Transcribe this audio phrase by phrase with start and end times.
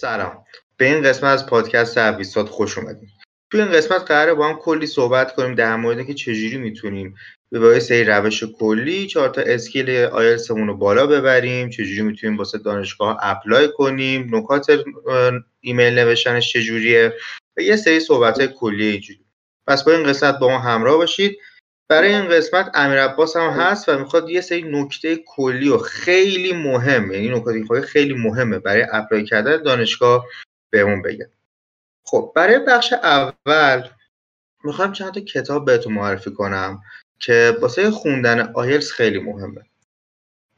[0.00, 0.44] سلام.
[0.76, 3.12] به این قسمت از پادکست اویستات خوش اومدیم
[3.52, 7.14] تو این قسمت قراره با هم کلی صحبت کنیم در مورد که چجوری می‌تونیم
[7.50, 12.36] به واسطه سری روش کلی چهار تا skill IELTS مون رو بالا ببریم چجوری می‌تونیم
[12.36, 14.70] واسه دانشگاه apply کنیم نکات
[15.60, 17.14] ایمیل نوشتنش چجوریه
[17.56, 19.24] و یه سری صحبت های کلی اینجوری.
[19.66, 21.38] پس با این قسمت با ما همراه باشید.
[21.88, 26.52] برای این قسمت امیر عباس هم هست و می‌خواد یه سری نکته کلی و خیلی
[26.52, 30.26] مهم یعنی نکات خیلی مهمه برای apply کردن دانشگاه
[30.70, 31.30] بهمون بگه.
[32.04, 33.88] خب برای بخش اول
[34.64, 36.80] می‌خوام چند تا کتاب بهتون معرفی کنم
[37.20, 39.62] که واسه خوندن آیلز خیلی مهمه.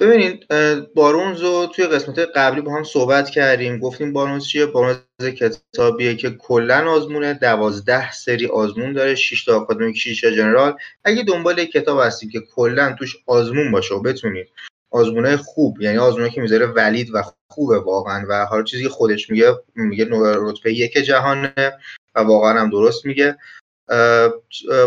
[0.01, 0.47] ببینید
[0.95, 4.99] بارونز رو توی قسمت قبلی با هم صحبت کردیم گفتیم بارونز چیه؟ بارونز
[5.39, 10.77] کتابیه که کلا آزمونه دوازده سری آزمون داره 6 تا آکادمیک 6 جنرال.
[11.05, 14.49] اگه دنبال یک کتاب هستیم که کلا توش آزمون باشه و بتونید
[14.91, 19.55] آزمونه خوب یعنی آزمونه که می‌ذاره ولید و خوبه واقعا و هر چیزی خودش میگه
[19.75, 21.79] میگه رتبه یک جهانه
[22.15, 23.37] و واقعا هم درست میگه.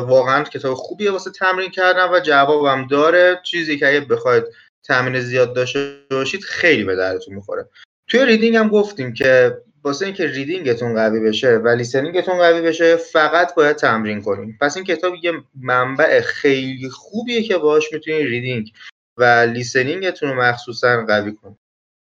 [0.02, 3.40] واقعا کتاب خوبیه واسه تمرین کردن و جوابم داره.
[3.44, 4.44] چیزی که اگه بخواید
[4.84, 7.70] تمرین زیاد داشته باشید خیلی به دردتون می‌خوره.
[8.08, 12.62] توی reading هم گفتیم که واسه اینکه reading تون قوی بشه و listening تون قوی
[12.62, 18.28] بشه فقط باید تمرین کنیم پس این کتاب یه منبع خیلی خوبیه که باهاش می‌تونید
[18.28, 18.72] reading
[19.18, 21.58] و لیسنینگتون رو مخصوصا قوی کنید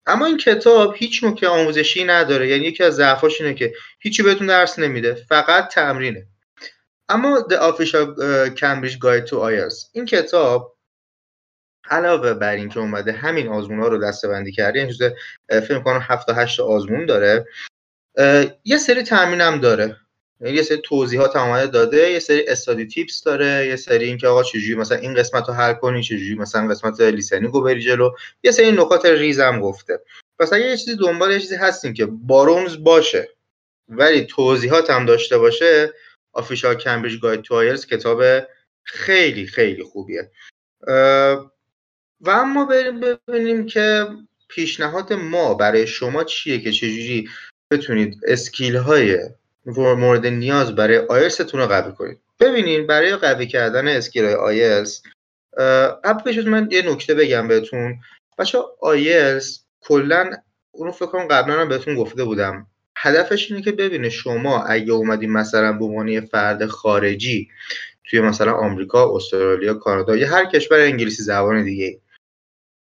[0.07, 4.47] اما این کتاب هیچ نوع آموزشی نداره یعنی یکی از ضعفاش اینه که هیچی بهتون
[4.47, 6.27] درس نمیده فقط تمرینه.
[7.09, 8.07] اما The Official
[8.61, 10.76] Cambridge Guide to IELTS این کتاب
[11.91, 14.93] علاوه بر اینکه اومده همین آزمون ها رو دسته کرده یعنی
[15.49, 17.47] فکر کنم 7 تا 8 آزمون داره.
[18.65, 19.97] یه سری تامین هم داره.
[20.41, 24.43] یعنی یه سری توضیحات هم داده یه سری استادی تیپس داره یه سری اینکه آقا
[24.43, 28.11] چجوری مثلا این قسمت رو حل کنی چجوری مثلا قسمت لیسنینگ رو بری جلو.
[28.43, 30.01] یه سری نکات ریز هم گفته.
[30.39, 33.29] پس اگه یه چیزی دنبال یه چیزی هستین که بارونز باشه
[33.89, 35.93] ولی توضیحات هم داشته باشه
[36.33, 38.23] Official Cambridge Guide تو کتاب
[38.83, 40.31] خیلی خیلی خوبیه.
[42.21, 44.07] و اما بریم ببینیم که
[44.49, 47.29] پیشنهاد ما برای شما چیه که چجوری
[47.71, 49.19] بتونید skill های
[49.77, 52.19] مورد نیاز برای آیلتستون رو قوی کنید.
[52.41, 55.03] ببینین برای قوی کردن skill های آیلتس
[56.05, 57.99] قبلش من یه نکته بگم بهتون.
[58.39, 60.31] بچه آیلس کلا
[60.71, 62.67] اونو فکر کنم قبلا هم بهتون گفته بودم.
[62.97, 67.49] هدفش اینه که ببینه شما اگه اومدین مثلا به عنوان فرد خارجی
[68.05, 72.01] توی مثلا آمریکا، استرالیا، کانادا یا هر کشور انگلیسی زبان دیگه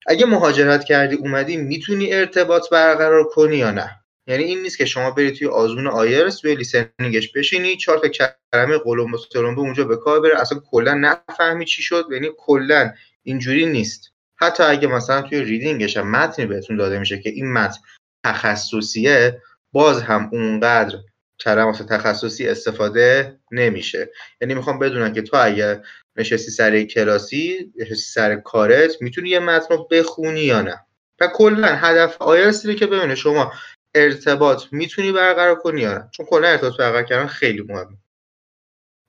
[0.06, 3.90] اگه مهاجرت کردی اومدی می‌تونی ارتباط برقرار کنی یا نه؟
[4.28, 8.78] یعنی این نیست که شما برید توی آزمون آیرس توی لیسنینگش بشینی چهار تا کلمه
[8.78, 10.42] قلم و اونجا به کار بره.
[10.42, 14.12] اصلا کلا نفهمی چی شد یعنی کلا اینجوری نیست.
[14.36, 17.80] حتی اگه مثلا توی ریدینگش هم متنی بهتون داده میشه که این متن
[18.26, 20.98] تخصصیه باز هم اونقدر
[21.40, 24.10] کلمات تخصصی استفاده نمیشه.
[24.42, 25.82] یعنی می‌خوام بدونم که تو اگه
[26.16, 30.86] نشستی سر کلاسی نشستی سر کارت می‌تونی یه متن رو بخونی یا نه؟
[31.22, 33.54] و کلا هدف آیلتس که ببینه شما
[33.96, 36.10] ارتباط می‌تونی برقرار کنی یا نه.
[36.12, 37.98] چون کلا ارتباط برقرار کردن خیلی مهمه.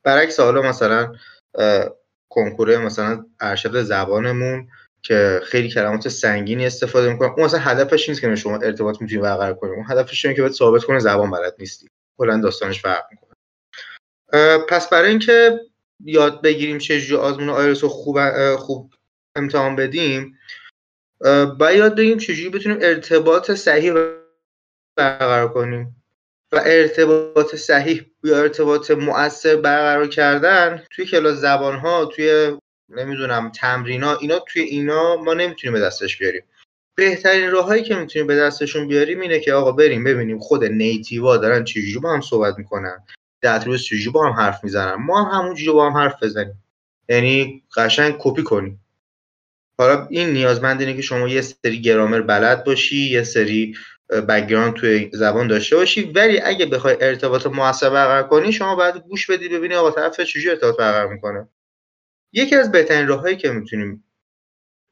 [0.03, 1.13] برعکس حالا مثلا
[2.29, 4.69] کنکور مثلا ارشد زبانمون
[5.03, 7.33] که خیلی کلمات سنگینی استفاده می‌کنه.
[7.33, 9.71] اون مثلا هدفش نیست که شما ارتباط می‌تونی برقرار کنی.
[9.71, 11.89] اون هدفش اینه که باید ثابت کنه زبان بلد نیستی.
[12.19, 13.37] کلا داستانش فرق می‌کنه.
[14.69, 15.61] پس برای اینکه
[16.05, 18.95] یاد بگیریم چجوری آزمون آیرس رو خوب خوب
[19.37, 20.39] امتحان بدیم
[21.59, 23.95] باید یاد بگیریم چجوری بتونیم ارتباط صحیح
[24.97, 26.03] برقرار کنیم
[26.53, 34.03] و ارتباط صحیح یا ارتباط مؤثر برقرار کردن توی کلاس زبان ها توی نمی‌دونم تمرین
[34.03, 36.43] ها اینا توی اینا ما نمی‌تونیم به دستش بیاریم.
[36.97, 41.37] بهترین راههایی که می‌تونیم به دستشون بیاریم اینه که آقا بریم ببینیم خود native ا
[41.37, 43.05] دارن چجوری با هم صحبت می‌کنن.
[43.43, 44.95] داتابیس چجوری با هم حرف می‌زنن.
[44.95, 46.63] ما هم همونجوری با هم حرف بزنیم.
[47.09, 48.81] یعنی قشنگ کپی کنیم.
[49.79, 53.77] حالا این نیازمند اینه که شما یه سری گرامر بلد باشی یه سری
[54.29, 56.03] background توی زبان داشته باشی.
[56.03, 60.51] ولی اگه بخوای ارتباط موثر برقرار کنی شما باید گوش بدی ببینی آقا طرف چجوری
[60.51, 61.49] ارتباط برقرار می‌کنه.
[62.33, 64.05] یکی از بهترین راههایی که می‌تونیم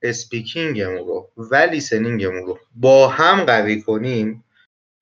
[0.05, 4.44] speaking مون رو و listening مون رو با هم قوی کنیم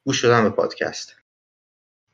[0.06, 1.16] گوش دادن به پادکست.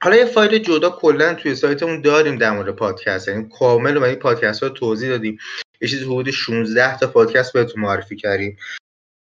[0.02, 3.28] حالا یه فایل جدا کلا توی سایتمون داریم در مورد پادکست.
[3.28, 5.38] یعنی کامل و این پادکست ها توضیح دادیم.
[5.80, 8.58] یه چیزی حدود 16 تا پادکست بهتون معرفی کردیم.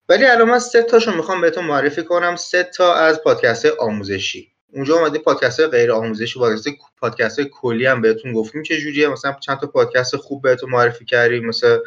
[0.09, 2.37] ولی الان من سه تاشو می‌خوام بهتون معرفی کنم.
[2.37, 4.53] سه تا از پادکست آموزشی.
[4.73, 9.59] اونجا اومده پادکست غیر آموزشی پادکست پادکست کلی هم بهتون گفتیم چه جوریه مثلا چند
[9.59, 11.47] تا پادکست خوب بهتون معرفی کردیم.
[11.47, 11.79] مثل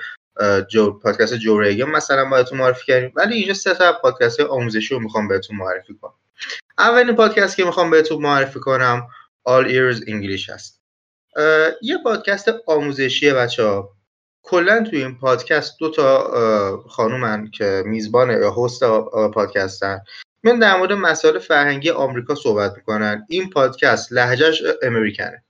[0.70, 3.12] جو پادکست جو ریگن مثلا بهتون معرفی کردیم.
[3.16, 6.14] ولی اینجا سه تا پادکست آموزشی رو می‌خوام بهتون معرفی کنم.
[6.78, 9.08] اولین پادکست که می‌خوام بهتون معرفی کنم
[9.50, 10.82] All Ears English هست.
[11.82, 13.96] یه پادکست آموزشیه بچه ها
[14.44, 18.84] کلا توی این پادکست دو تا خانومن که میزبان یا host
[19.34, 20.02] پادکستن.
[20.44, 23.26] من در مورد مسائل فرهنگی آمریکا صحبت می‌کنن.
[23.30, 25.44] این پادکست لهجهش American ه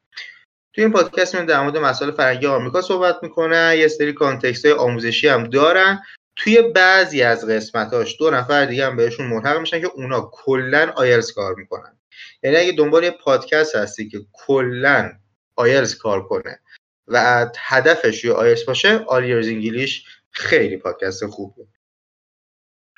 [0.76, 4.74] توی این پادکست من در مورد مسائل فرهنگی آمریکا صحبت می‌کنن یه سری content های
[4.74, 6.04] آموزشی هم دارن.
[6.36, 11.32] توی بعضی از قسمتاش دو نفر دیگه هم بهشون ملحق میشن که اونا کلا آیلتس
[11.32, 12.00] کار می‌کنن.
[12.44, 15.12] یعنی اگه دنبال یه پادکست هستی که کلا
[15.56, 16.60] آیلتس کار کنه
[17.08, 21.64] و هدفش یا آیلتس باشه All Ears English خیلی پادکست خوبه.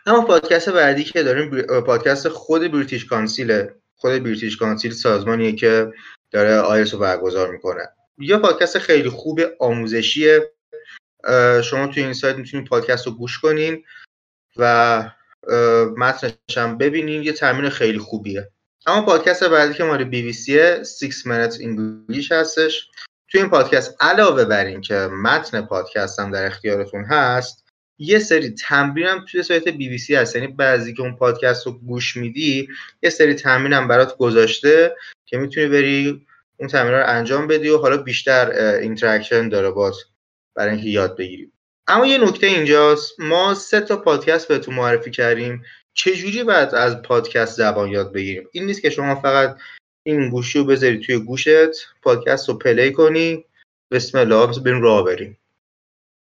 [0.06, 5.94] اما پادکست بعدی که داریم پادکست خود British Council ه خود British Council سازمانیه که
[6.32, 7.90] داره آیلتس رو برگزار می‌کنه.
[8.18, 10.52] یا پادکست خیلی خوب آموزشیه.
[11.64, 13.84] شما توی این سایت می‌تونید پادکست رو گوش کنین
[14.58, 15.04] و
[15.98, 17.24] متنش هم ببینین.
[17.24, 18.52] یه تمرین خیلی خوبیه.
[18.86, 22.90] اما پادکست بعدی که مال بی بی سیه 6 minutes English هستش.
[23.32, 27.67] توی این پادکست علاوه بر این که متن پادکست هم در اختیارتون هست
[28.00, 30.36] یه سری تمرین هم توی سایت بی بی سی هست.
[30.36, 32.70] یعنی بعضی که اون پادکست رو گوش میدی
[33.04, 34.96] یه سری تمرین هم برات گذاشته
[35.26, 36.26] که می‌تونی بری
[36.58, 39.98] اون تمرین رو انجام بدی و حالا بیشتر interaction داره باز
[40.56, 41.52] برای اینکه یاد بگیریم
[41.88, 43.20] اما یه نکته اینجاست.
[43.20, 45.64] ما سه تا پادکست بهتون معرفی کردیم.
[45.94, 49.58] چجوری باید از پادکست زبان یاد بگیریم؟ این نیست که شما فقط
[50.04, 51.50] این گوشی رو بذاری توی گوشت
[52.02, 53.46] پادکست رو پلی کنی
[53.92, 55.38] بسم الله بریم راه بریم.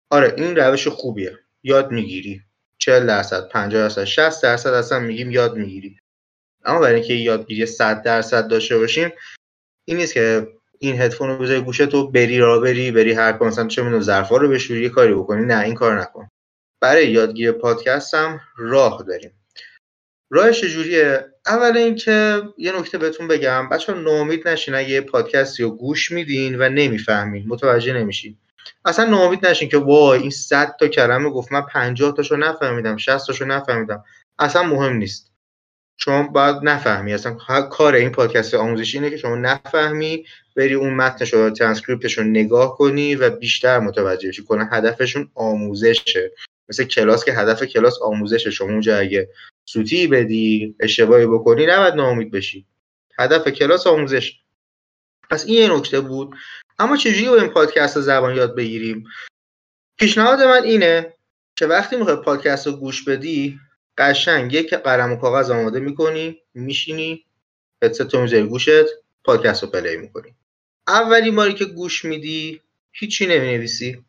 [0.10, 1.40] آره این روش خوبیه.
[1.63, 2.42] یاد می‌گیری.
[2.78, 5.98] 40 درصد 50 درصد 60 درصد اصلا میگیم یاد می‌گیری.
[6.66, 9.10] اما برای اینکه یادگیری 100 درصد داشته باشیم
[9.86, 10.48] این نیست که
[10.80, 14.02] این هدفون رو بذاری گوشه تو بری را بری بری هر کار مثلا چه می‌دونم
[14.02, 15.46] ظرفا رو بشوری یه کاری بکنی.
[15.46, 16.28] نه این کار نکن.
[16.81, 19.31] برای یادگیری پادکست هم راه داریم.
[20.30, 23.69] راهش چجوریه؟ اول اینکه یه نکته بهتون بگم.
[23.69, 27.48] بچه ناامید نشین اگه پادکستی رو گوش میدین و نمی‌فهمین.
[27.48, 28.38] متوجه نمیشین.
[28.86, 31.52] اصلا ناامید نشین که وای این 100 تا کلمه گفت.
[31.52, 34.04] من 50 تاشو نفهمیدم 60 تاشو نفهمیدم.
[34.40, 35.31] اصلا مهم نیست.
[35.98, 37.13] شما باید نفهمی.
[37.13, 37.34] اصلا
[37.72, 40.25] کار این پادکست آموزشی اینه که شما نفهمی
[40.56, 44.44] بری اون متنش رو ترانسکریپتش رو نگاه کنی و بیشتر متوجه بشی.
[44.44, 46.31] کنه هدفشون آموزشه.
[46.69, 48.52] مثل کلاس که هدف کلاس آموزشه.
[48.52, 49.30] شما اونجا اگه
[49.66, 52.66] سوتی بدی اشتباهی بکنی نباید ناامید بشی.
[53.19, 54.40] هدف کلاس آموزش.
[55.30, 56.36] پس این یه نکته بود.
[56.81, 59.04] اما چجوری با این پادکست زبان یاد بگیریم؟
[60.00, 61.13] پیشنهاد من اینه
[61.56, 63.60] که وقتی می‌خوای پادکست رو گوش بدی
[63.98, 67.25] قشنگ یک قلم و کاغذ آماده می‌کنی میشینی
[67.83, 68.86] هدست رو می‌ذاری گوشت
[69.24, 70.36] پادکست رو play می‌کنی.
[70.88, 72.62] اولی باری که گوش میدی
[72.92, 74.04] هیچی نمی‌نویسی.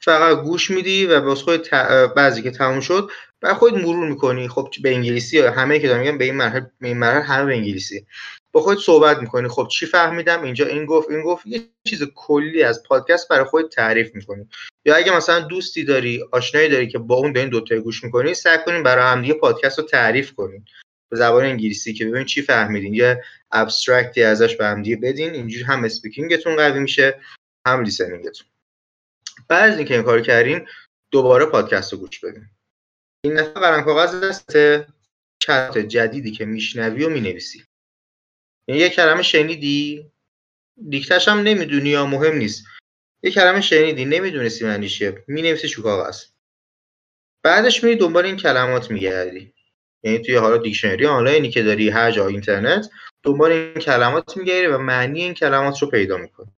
[0.00, 1.68] فقط گوش میدی و باز خود
[2.16, 3.10] بعضی که تموم شد
[3.40, 4.48] بعد خود مرور می‌کنی.
[4.48, 8.06] خب به انگلیسی همه که دارم میگم به این مرحله این مرحله همه به انگلیسی.
[8.52, 9.48] با خود صحبت می‌کنی.
[9.48, 11.46] خب چی فهمیدم؟ اینجا این گفت این گفت.
[11.46, 14.48] یه چیز کلی از پادکست برای خود تعریف می‌کنی.
[14.84, 18.58] یا اگه مثلا دوستی داری آشنایی داری که با اون دارین دوتا گوش می‌کنی سعی
[18.66, 20.64] کنین برای هم دیگه پادکست رو تعریف کنین.
[21.10, 22.94] به زبان انگلیسی که ببین چی فهمیدین.
[22.94, 23.22] یه
[23.52, 25.34] abstract ی ازش به هم دیگه بدین.
[25.34, 27.20] اینجوری هم speaking تون قوی میشه
[27.66, 28.46] هم listening تون
[29.48, 30.68] بعد از اینکه این کار کردین
[31.10, 32.46] دوباره پادکست رو گوش بدین.
[33.24, 34.52] این دفعه برام کاغذ دست
[35.42, 37.64] کلمات جدیدی که میشنوی و می‌نویسی.
[38.68, 40.10] یعنی یه کلمه شنیدی
[40.88, 42.64] دیکتش هم نمی‌دونی یا مهم نیست.
[43.22, 46.24] یه کلمه شنیدی نمی‌دونستی معنیش چیه می‌نویسی تو کاغذ.
[47.44, 49.54] بعدش میری دنبال این کلمات میگردی.
[50.02, 52.90] یعنی توی حالا دیکشنری آنلاینی که داری هر جا اینترنت
[53.22, 56.52] دنبال این کلمات میگردی و معنی این کلمات رو پیدا می‌کنی.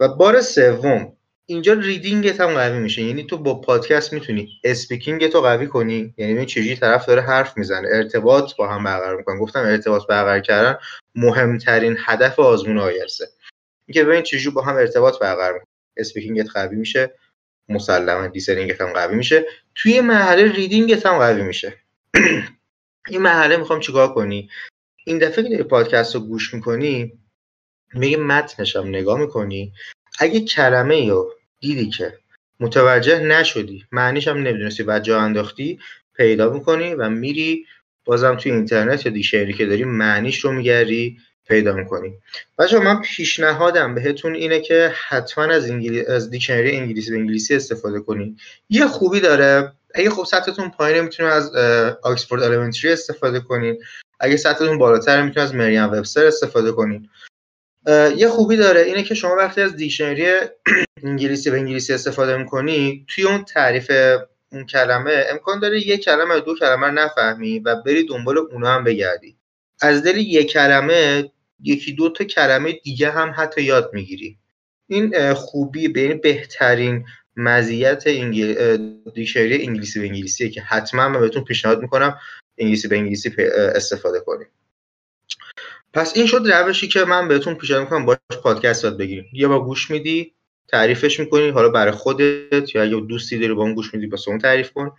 [0.00, 1.13] و بار سوم
[1.46, 3.02] اینجا reading ت هم قوی میشه.
[3.02, 6.14] یعنی تو با پادکست می‌تونی speaking تو قوی کنی.
[6.16, 7.88] یعنی ببین چجوری طرف داره حرف می‌زنه.
[7.92, 10.78] ارتباط با هم برقرار می‌کنن گفتم ارتباط برقرار کردن
[11.14, 13.28] مهمترین هدف آزمون آیلتسه
[13.88, 17.14] اینکه ببین چجوری با هم ارتباط برقرار می‌کنن speaking ت قوی میشه.
[17.68, 19.44] مسلما listening ت هم قوی میشه.
[19.74, 21.74] توی مرحله reading ت هم قوی میشه.
[23.08, 24.50] این مرحله می‌خوام چیکار کنی؟
[25.06, 27.12] این دفعه که پادکست رو گوش می‌کنی
[27.94, 29.72] میگه متنش هم نگاه می‌کنی.
[30.18, 31.26] اگه کلمه یا
[31.60, 32.14] دیدی که
[32.60, 35.78] متوجه نشدی معنیش هم نمی‌دونستی و جا انداختی
[36.16, 37.66] پیدا می‌کنی و میری
[38.04, 41.18] بازم توی اینترنت یا دیکشنری که داری معنیش رو میگردی
[41.48, 42.14] پیدا می‌کنی.
[42.58, 46.06] بچه من پیشنهادم بهتون اینه که حتما از, انگلی...
[46.06, 48.38] از دیکشنری انگلیسی به انگلیسی استفاده کنید
[48.70, 49.72] یه خوبی داره.
[49.94, 51.54] اگه خب سطحتون پایینه می‌تونید از
[52.02, 53.78] آکسفورد الیمنتری استفاده کنید
[54.20, 57.10] اگه سطحتون بالاتر می‌تونید از مریم وبستر استفاده کنید
[58.16, 60.26] یه خوبی داره اینه که شما وقتی از دیکشنری
[61.02, 63.90] انگلیسی به انگلیسی استفاده می‌کنی توی اون تعریف
[64.52, 69.36] اون کلمه امکان داره یه کلمه دو کلمه نفهمی و بری دنبال اونا هم بگردی.
[69.82, 74.38] از دل یک کلمه یکی دو تا کلمه دیگه هم حتی یاد می‌گیری.
[74.88, 77.04] این خوبی به بهترین
[77.36, 78.76] مزیت انگل...
[79.14, 82.18] دیکشنری انگلیسی به انگلیسیه که حتما من بهتون پیشنهاد می‌کنم
[82.58, 84.46] انگلیسی به انگلیسی استفاده کنیم
[85.94, 89.26] پس این شد روشی که من بهتون پیشنهاد می‌کنم باش پادکست یاد بگیریم.
[89.32, 90.32] یه بار گوش میدی
[90.68, 94.38] تعریفش می‌کنی حالا برای خودت یا اگه دوستی داری با اون گوش میدی واسه اون
[94.38, 94.92] تعریف کن.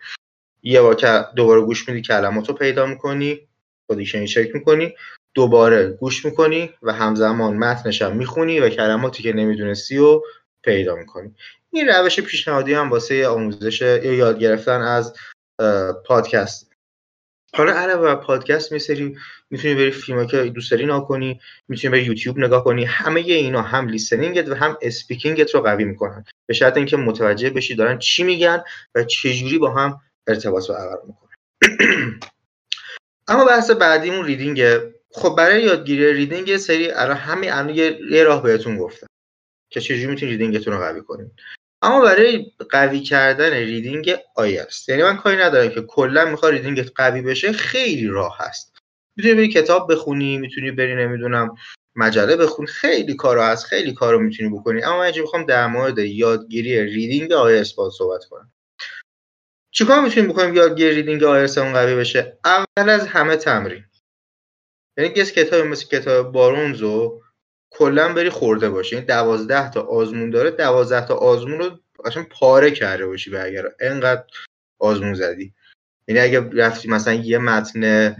[0.63, 3.39] یه بار که دوباره گوش میدی کلماتو پیدا می‌کنی
[3.87, 4.93] با دیکشنری چک می‌کنی
[5.33, 10.21] دوباره گوش می‌کنی و همزمان متنش هم می‌خونی و کلماتی که نمی‌دونستی و
[10.63, 11.35] پیدا می‌کنی.
[11.71, 15.13] این روش پیشنهادی هم واسه آموزش یا یاد گرفتن از
[16.05, 16.64] پادکست.
[17.55, 19.17] حالا علاوه بر پادکست میسری
[19.49, 23.87] می‌تونی بری فیلم که دوست داری کنی می‌تونی بری یوتیوب نگاه کنی همه اینا هم
[23.87, 26.25] لیسنینگت و هم اسپیکینگت رو قوی می‌کنن.
[26.45, 28.63] به شرط اینکه متوجه بشی دارن چی میگن
[28.95, 31.29] و چجوری با هم ارتباط برقرار می‌کنن.
[33.27, 34.63] اما بحث بعدیمون reading
[35.11, 37.75] خب برای یادگیری reading سری الان همین الان
[38.09, 39.07] یه راه بهتون گفتم
[39.69, 41.31] که چجوری می‌تونید reading تون رو قوی کنید
[41.85, 44.89] اما برای قوی کردن reading آیلتس.
[44.89, 48.77] یعنی من کاری ندارم که کلا می‌خواد reading ت قوی بشه خیلی راه هست.
[49.17, 51.55] می‌تونی بری کتاب بخونی می‌تونی بری نمی‌دونم
[51.95, 54.83] مجله بخونی خیلی کارا هست خیلی کارو می‌تونی بکنی.
[54.83, 58.51] اما من می‌خوام در مورد یادگیری reading آیلتس با صحبت کنم.
[59.71, 63.85] چیکار می‌تونیم بکنیم یادگیری reading آیلتسمون قوی بشه؟ اول از همه تمرین.
[64.97, 67.21] یعنی یه کتاب مثل کتاب Barron's رو
[67.71, 68.95] کلا بری خورده باشی.
[68.95, 73.65] این دوازده تا آزمون داره دوازده تا آزمون رو قشنگ پاره کرده باشی و اگر
[73.79, 74.23] انقدر
[74.79, 75.53] آزمون زدی.
[76.07, 78.15] یعنی اگه رفتی مثلا یه متن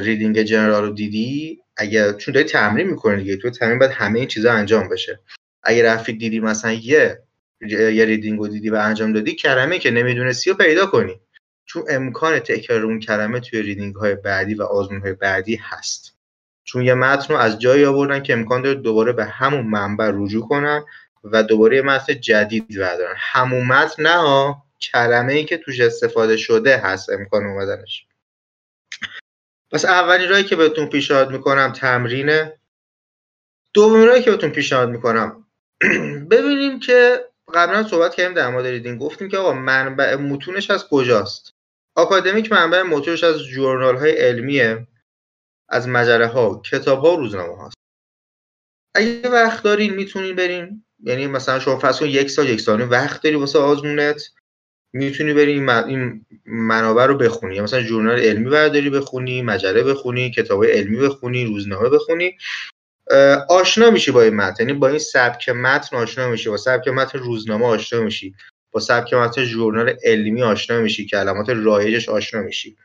[0.00, 4.28] reading general رو دیدی اگه چون داری تمرین می‌کنی دیگه تو تمرین باید همه این
[4.28, 5.20] چیزا انجام بشه.
[5.62, 7.22] اگه رفتی دیدی مثلا یه
[7.70, 11.20] یه ریدینگ رو دیدی و انجام دادی کلمه که نمی‌دونستی رو پیدا کنی.
[11.64, 16.17] چون امکان تکرار اون کلمه توی ریدینگ های بعدی و آزمون های بعدی هست.
[16.68, 20.48] چون یه متن رو از جایی آوردن که امکان داره دوباره به همون منبع رجوع
[20.48, 20.84] کنن
[21.24, 23.14] و دوباره یه متن جدید بردارن.
[23.16, 28.06] همون متن نه کلمه ای که توش استفاده شده هست امکان اومدنش.
[29.70, 32.60] پس اولین راهی که بهتون پیشنهاد می‌کنم تمرینه.
[33.74, 35.46] دومین راهی که بهتون پیشنهاد می‌کنم.
[36.30, 39.00] ببینیم که قبلا صحبت کردیم در مورد ریدینگ.
[39.00, 41.54] گفتیم که آقا منبع متونش از کجاست؟
[41.94, 44.86] آکادمیک منبع متونش از جورنال های علمیه.
[45.68, 47.76] از مجله ها کتاب ها و روزنامه هاست.
[48.94, 50.84] اگه وقت دارین می‌تونین برین.
[51.02, 54.30] یعنی مثلا شما فرض یک سال یک سال وقت داری واسه آزمونت
[54.92, 57.60] می‌تونی بری این منابع رو بخونی.
[57.60, 62.38] مثلا ژورنال علمی برداری بخونی مجله بخونی کتاب علمی بخونی روزنامه بخونی
[63.48, 64.62] آشنا میشی با این متن.
[64.68, 66.48] یعنی با این سبک متن آشنا میشی.
[66.48, 68.34] با سبک متن روزنامه آشنا میشی.
[68.70, 71.06] با سبک متن ژورنال علمی آشنا میشی.
[71.06, 72.76] کلمات رایجش آشنا میشی.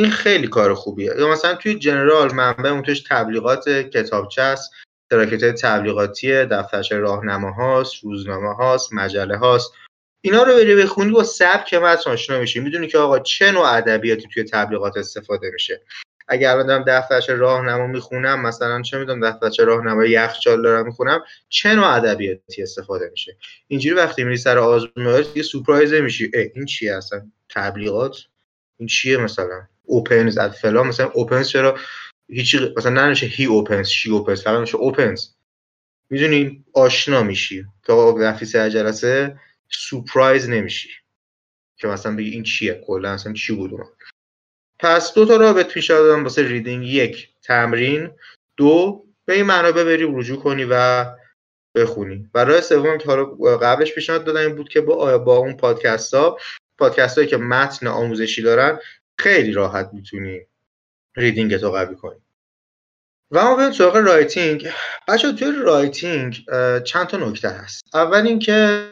[0.00, 1.12] این خیلی کار خوبیه.
[1.18, 4.70] یا مثلا توی جنرال منبع توش تبلیغات کتابچه است
[5.10, 9.72] تراکت تبلیغاتی دفترچه راهنما هاست روزنامه هاست مجله هاست
[10.20, 12.60] اینا رو بری بخونی با سبک متن آشنا میشی.
[12.60, 15.82] می‌دونی که آقا چه نوع ادبیاتی توی تبلیغات استفاده میشه.
[16.28, 21.74] اگر الان دارم دفترچه راهنما می‌خونم مثلا چه می‌دونم دفترچه راهنما یخچال دارم می‌خونم چه
[21.74, 23.36] نوع ادبیاتی استفاده میشه؟
[23.68, 26.30] اینجوری وقتی میری سر آزمون یه سورپرایز میشی.
[26.54, 28.16] این چیه اصلا تبلیغات؟
[28.78, 31.78] این چیه مثلا؟ اوپنز از فلان مثلا اوپنز چرا؟
[32.28, 35.28] هیچی مثلا ننشه هی اوپنز شی اوپنز فقط میشه اوپنز
[36.10, 37.64] می‌دونی؟ آشنا میشی.
[37.82, 40.88] تا رفتی سر جلسه سورپرایز نمیشی.
[41.76, 43.86] که مثلا بگی این چیه؟ کلا مثلا چی بود اون
[44.78, 48.10] پس دو تا راه به پیش دادم واسه reading یک تمرین.
[48.56, 51.06] دو به این منابع بری رجوع کنی و
[51.74, 52.30] بخونی.
[52.34, 53.24] و راه سوم که حالا
[53.56, 56.38] قبلش پیشنهاد دادم این بود که با با اون پادکست ها
[56.78, 58.78] پادکست هایی که متن آموزشی دارن
[59.20, 60.40] خیلی راحت می‌تونی
[61.16, 62.20] reading تو قوی کنی.
[63.30, 64.68] و ما بریم سراغ writing.
[65.08, 66.44] بچه‌ها توی writing
[66.84, 67.82] چند تا نکته هست.
[67.94, 68.90] اول اینکه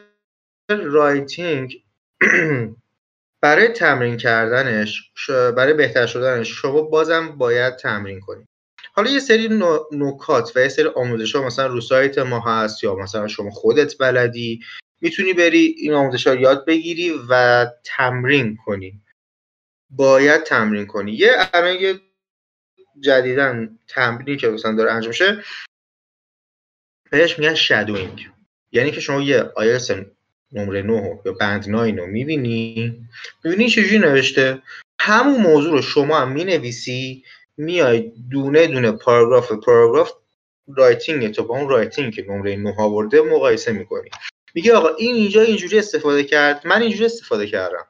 [0.70, 1.84] writing
[3.42, 8.47] برای تمرین کردنش برای بهتر شدنش شما بازم باید تمرین کنید
[8.92, 9.49] حالا یه سری
[9.92, 13.99] نکات و یه سری آموزش ها مثلا رو سایت ما هست یا مثلا شما خودت
[13.99, 14.61] بلدی
[15.00, 19.00] می‌تونی بری این آموزش ها یاد بگیری و تمرین کنی.
[19.90, 21.12] باید تمرین کنی.
[21.12, 22.00] یه الان یه
[23.00, 25.45] جدیداً تمرینی که مثلا داره انجام شه
[27.11, 28.28] بهش میگن shadowing
[28.73, 29.90] یعنی که شما یه آیلتس
[30.52, 33.09] نمره 9 یا band 9 رو می‌بینی
[33.45, 34.62] می‌بینی چجوری نوشته.
[35.00, 37.25] همون موضوع رو شما هم می‌نویسی
[37.57, 40.12] میای دونه دونه پاراگراف پاراگراف
[40.76, 44.11] writing تو با اون writing که نمره 9 آورده مقایسه می‌کنی.
[44.54, 47.87] میگه آقا این اینجا اینجوری استفاده کرد من اینجوری استفاده کردم.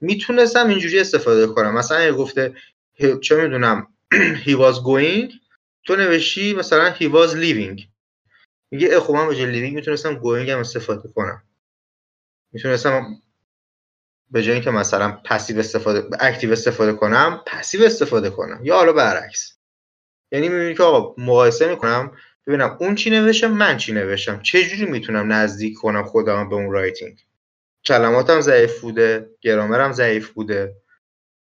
[0.00, 1.74] می‌تونستم اینجوری استفاده کنم.
[1.74, 2.54] مثلا اگه گفته
[3.22, 3.86] چه می‌دونم
[4.46, 5.34] he was going
[5.84, 7.82] تو نوشتی مثلا he was leaving
[8.70, 11.42] میگه خب من به leaving می‌تونستم going هم استفاده کنم.
[12.52, 13.22] می‌تونستم
[14.30, 18.60] به جای اینکه مثلا passive استفاده active استفاده کنم passive استفاده کنم.
[18.62, 19.58] یا حالا برعکس.
[20.32, 22.12] یعنی می‌بینی که آقا مقایسه می‌کنم
[22.46, 24.42] ببینم اون چی نوشتم من چی نوشتم.
[24.42, 27.25] چه جوری می‌تونم نزدیک کنم خودم به اون writing
[27.86, 30.74] کلماتم ضعیف بوده گرامرم ضعیف بوده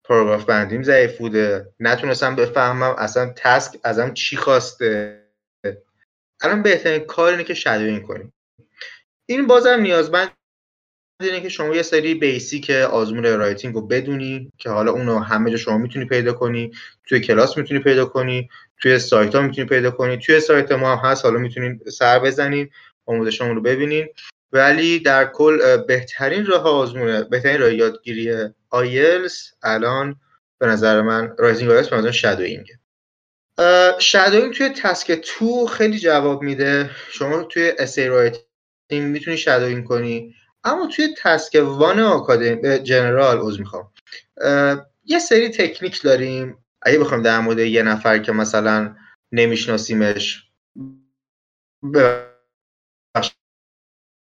[0.05, 1.73] پاراگراف بندیم ضعیف بوده.
[1.81, 5.21] نتونستم بفهمم اصلا task ازم چی خواسته.
[6.43, 8.33] الان بهترین کار اینه که shadowing کنیم.
[9.29, 10.31] این بازم نیازمند
[11.23, 15.57] اینه که شما یه سری basic آزمون writing رو بدونی که حالا اونو همه جا
[15.57, 16.73] شما می‌تونی پیدا کنی.
[17.05, 18.49] توی کلاس می‌تونی پیدا کنی
[18.83, 20.19] توی سایت ها می‌تونی پیدا کنی.
[20.19, 22.71] توی سایت ما هم هست حالا می‌تونین سر بزنین
[23.07, 24.09] آموزشمون رو ببینین.
[24.54, 30.16] ولی در کل بهترین راه آزمونه بهترین راه یادگیری آیلتس الان
[30.58, 32.78] به نظر من writing آیلتس به نظر shadowing
[33.99, 34.54] ه shadowing.
[34.54, 36.90] توی task two خیلی جواب میده.
[37.11, 38.42] شما توی essay writing
[38.90, 40.34] می‌تونی shadowing کنی.
[40.64, 43.92] اما توی task one academic general عذر می‌خوام.
[45.04, 46.58] یه سری تکنیک داریم.
[46.82, 48.96] اگه بخوام در مورد یه نفر که مثلا
[49.32, 50.42] نمیشناسیمش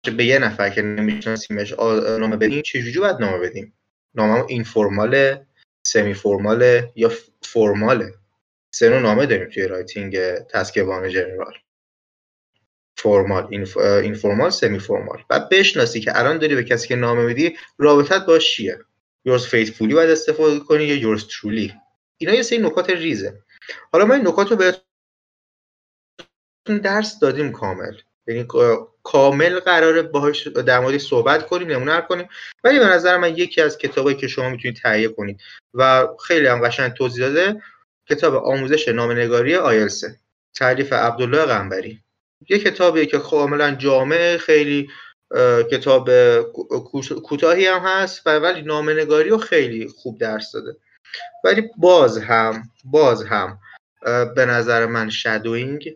[0.06, 1.72] یه نفر که نمیشناسیمش
[2.18, 3.74] نامه بدیم چجوری باید نامه بدیم؟
[4.14, 5.46] نامه informal
[5.82, 8.14] ه semi-formal ه یا formal ه
[8.74, 11.54] سه نامه داریم توی writing task one general
[12.96, 13.66] formal
[14.02, 18.78] informal semi-formal بعد بشناسی که الان داری به کسی که نامه میدی رابطت باش چیه؟
[19.24, 21.74] yours faithfully باید استفاده کنی یا yours truly
[22.16, 23.42] اینا یه سری نکات ریزه.
[23.92, 24.82] حالا ما این نکات رو بهتون
[26.82, 27.94] درس دادیم کامل.
[28.26, 28.46] یعنی
[29.02, 32.28] کامل قراره باهاش در مورد صحبت کنیم نمونه کنیم.
[32.64, 35.40] ولی به نظر من یکی از کتابایی که شما می‌تونید تهیه کنید
[35.74, 37.62] و خیلی هم قشنگ توضیح داده
[38.10, 40.16] کتاب آموزش نامنگاری آیلسه
[40.54, 42.00] تعریف عبدالله قنبری
[42.48, 44.90] یه کتابیه که کاملا جامع خیلی
[45.70, 46.10] کتاب
[47.24, 50.76] کوتاهی هم هست ولی نامنگاری رو خیلی خوب درس داده.
[51.44, 53.58] ولی باز هم باز هم
[54.34, 55.94] به نظر من shadowing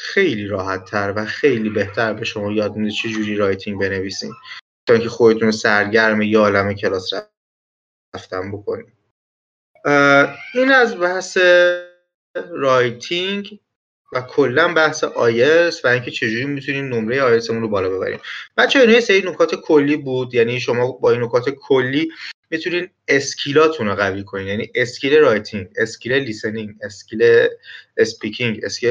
[0.00, 4.32] خیلی راحت تر و خیلی بهتر به شما یاد میده چه جوری writing بنویسین.
[4.86, 7.10] تا اینکه خودتون سرگرم یه عالم کلاس
[8.14, 8.92] رفتن بکنید
[10.54, 11.38] این از بحث
[12.50, 13.60] writing
[14.12, 18.20] و کلا بحث آیلتس و اینکه چجوری می‌تونیم نمره آیلتسمون رو بالا ببریم
[18.56, 20.34] بچه‌ها اینا یه سری نکات کلی بود.
[20.34, 22.12] یعنی شما با این نکات کلی
[22.50, 24.46] می‌تونین skill اتون رو قوی کنین.
[24.46, 27.48] یعنی skill writing skill listening skill
[27.96, 28.90] speaking skill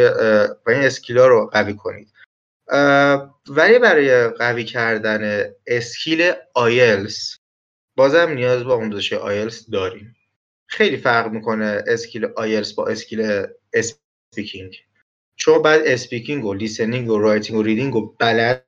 [0.67, 2.07] این skill ا رو قوی کنید.
[3.47, 7.37] ولی برای قوی کردن skill آیلتس
[7.97, 10.15] بازم نیاز به آموزش آیلتس داریم.
[10.67, 14.75] خیلی فرق می‌کنه skill آیلتس با skill speaking.
[15.37, 18.65] شما بعد speaking و listening و writing و reading و بلد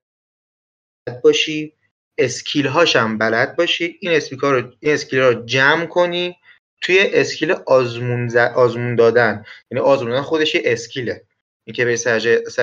[1.24, 1.74] باشی.
[2.20, 6.36] skill هاشم بلد باشی این skill رو این skill رو جمع کنی
[6.82, 9.44] توی skill آزمون, آزمون دادن.
[9.72, 11.26] یعنی آزمون دادن خودش یه skill ه.
[11.66, 12.20] اینکه به سر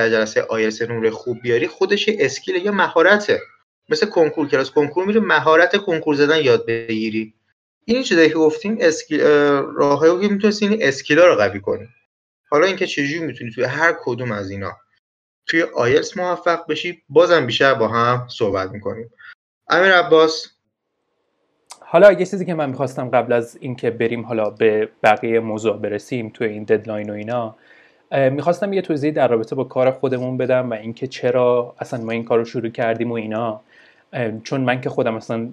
[0.09, 3.41] جلسه آیلتس نمره خوب بیاری خودش یه skill ه یا مهارته.
[3.89, 7.33] مثل کنکور کلاس کنکور میری مهارت کنکور زدن یاد بگیری.
[7.85, 9.21] این چیزایی که گفتیم skill
[9.75, 11.87] راههایی که می‌تونستی این skill ا رو قوی کنی.
[12.49, 14.77] حالا اینکه چجوری می‌تونی توی هر کدوم از اینا
[15.45, 19.09] توی آیلتس موفق بشی بازم بیشتر با هم صحبت می‌کنیم.
[19.69, 20.47] امیر عباس.
[21.79, 26.29] حالا یه چیزی که من می‌خواستم قبل از اینکه بریم حالا به بقیه موضوع برسیم
[26.29, 27.55] توی این deadline و اینا
[28.11, 32.23] می‌خواستم یه توضیح در رابطه با کار خودمون بدم و اینکه چرا اصلا ما این
[32.23, 33.61] کار رو شروع کردیم و اینا.
[34.43, 35.49] چون من که خودم اصلا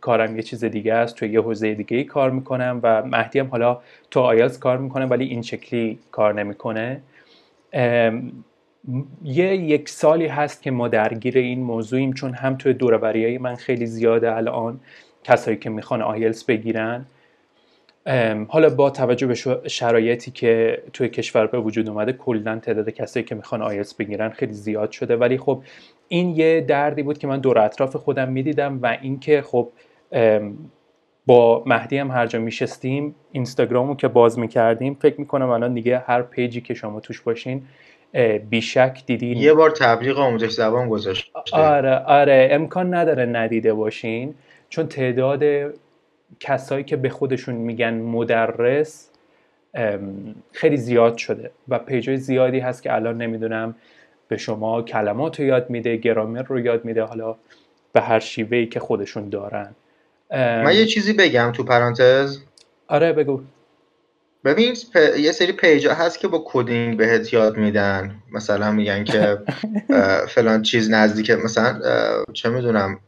[0.00, 3.46] کارم یه چیز دیگه است توی یه حوزه دیگه ای کار می‌کنم و مهدی هم
[3.46, 7.02] حالا تو آیلز کار می‌کنه ولی این شکلی کار نمی‌کنه.
[9.24, 13.86] یه یک سالی هست که ما درگیر این موضوعیم چون هم توی دوربری من خیلی
[13.86, 14.80] زیاده الان
[15.24, 17.06] کسایی که می‌خوان آیلز بگیرن.
[18.48, 19.34] حالا با توجه به
[19.68, 24.52] شرایطی که توی کشور به وجود اومده کلا تعداد کسایی که می‌خوان آیلتس بگیرن خیلی
[24.52, 25.16] زیاد شده.
[25.16, 25.62] ولی خب
[26.08, 29.68] این یه دردی بود که من دور اطراف خودم می‌دیدم و اینکه خب
[31.26, 36.22] با مهدی هم هر جا میشستیم اینستاگرامو که باز می‌کردیم فکر می‌کنم الان دیگه هر
[36.22, 37.62] پیجی که شما توش باشین
[38.50, 44.34] بیشک دیدین؟ یه بار تبلیغ آموزش زبان گذاشت آره آره امکان نداره ندیده باشین.
[44.68, 45.42] چون تعداد
[46.40, 49.08] کسایی که به خودشون میگن مدرس
[50.52, 53.74] خیلی زیاد شده و پیجای زیادی هست که الان نمی‌دونم
[54.28, 57.36] به شما کلمات رو یاد میده گرامر رو یاد میده حالا
[57.92, 59.74] به هر شیوهی که خودشون دارن.
[60.30, 62.38] من یه چیزی بگم تو پرانتز.
[62.88, 63.42] آره بگو.
[64.44, 64.96] ببین پ...
[65.18, 68.14] یه سری page ا هست که با coding بهت یاد میدن.
[68.32, 69.38] مثلا میگن که
[70.34, 71.80] فلان چیز نزدیک مثلا
[72.32, 72.98] چه می‌دونم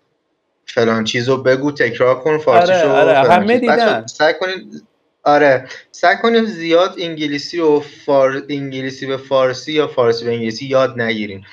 [0.67, 3.31] فلان چیز رو بگو تکرار کن فارسیشو آره, آره.
[3.31, 4.07] همه دیدن.
[4.07, 4.85] سعی کنید
[5.23, 8.43] آره سعی کنیم زیاد انگلیسی رو فار...
[8.49, 11.45] انگلیسی به فارسی یا فارسی به انگلیسی یاد نگیرین.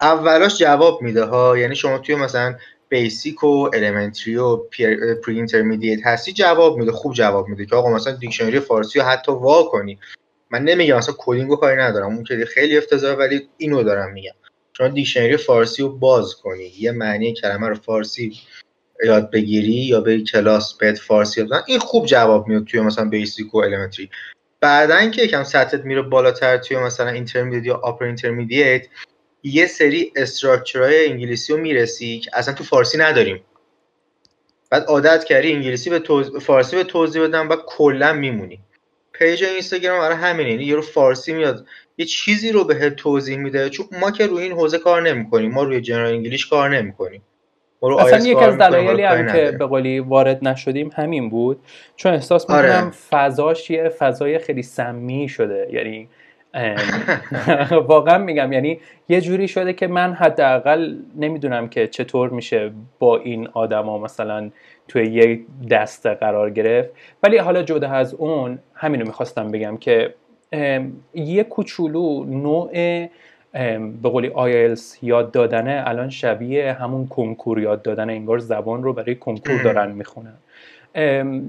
[0.00, 2.54] اولاش جواب میده ها یعنی شما توی مثلا
[2.96, 4.56] basic و elementary و
[5.26, 9.62] pre-intermediate هستی جواب میده خوب جواب میده که آقا مثلا دیکشنری فارسی رو حتی وا
[9.62, 9.98] کنی.
[10.50, 12.06] من نمیگم مثلا coding کاری ندارم.
[12.06, 14.32] اون که خیلی افتضاحه ولی اینو دارم میگم.
[14.76, 16.72] شما دیکشنری فارسی رو باز کنی.
[16.78, 18.32] یه معنی کلمه رو فارسی
[19.04, 23.54] یاد بگیری یا به کلاس بهت فارسی یاد این خوب جواب میاد توی مثلا basic
[23.54, 24.10] و elementary
[24.60, 28.86] بعدا که یکم سطحت میره بالاتر توی مثلا intermediate یا upper intermediate
[29.42, 33.40] یه سری structure های انگلیسی رو می‌رسی که اصلا تو فارسی نداریم.
[34.70, 36.02] بعد عادت کردی انگلیسی به
[36.40, 38.58] فارسی به توضیح بدم و کلا میمونی.
[39.12, 40.50] page اینستاگرام برای همینه.
[40.50, 41.66] یعنی یه رو فارسی میاد.
[41.98, 43.70] یه چیزی رو به توضیح میده.
[43.70, 45.50] چون ما که روی این حوزه کار نمی‌کنیم.
[45.50, 47.22] ما روی general English کار نمی‌کنیم.
[47.98, 51.60] اصلا یکی از دلایلی هم که به قولی وارد نشدیم همین بود.
[51.96, 52.90] چون احساس می‌کنم آره.
[52.90, 55.68] فضاش یه فضای خیلی سمی شده.
[55.72, 56.08] یعنی
[57.88, 63.48] واقعا میگم یعنی یه جوری شده که من حداقل نمی‌دونم که چطور میشه با این
[63.52, 64.50] آدما مثلا
[64.88, 66.90] توی یه دسته قرار گرفت.
[67.22, 70.14] ولی حالا جدا از اون همینو می‌خواستم بگم که
[71.14, 72.70] یه کوچولو نوع
[74.02, 79.14] به قولی آیلس یاد دادنه الان شبیه همون کنکور یاد دادن انگار زبان رو برای
[79.14, 80.34] کنکور دارن می‌خونن.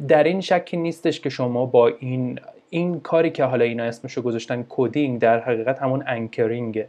[0.08, 4.66] در این شکی نیستش که شما با این این کاری که حالا اینا اسمشو گذاشتن
[4.70, 6.88] coding در حقیقت همون anchoring ه.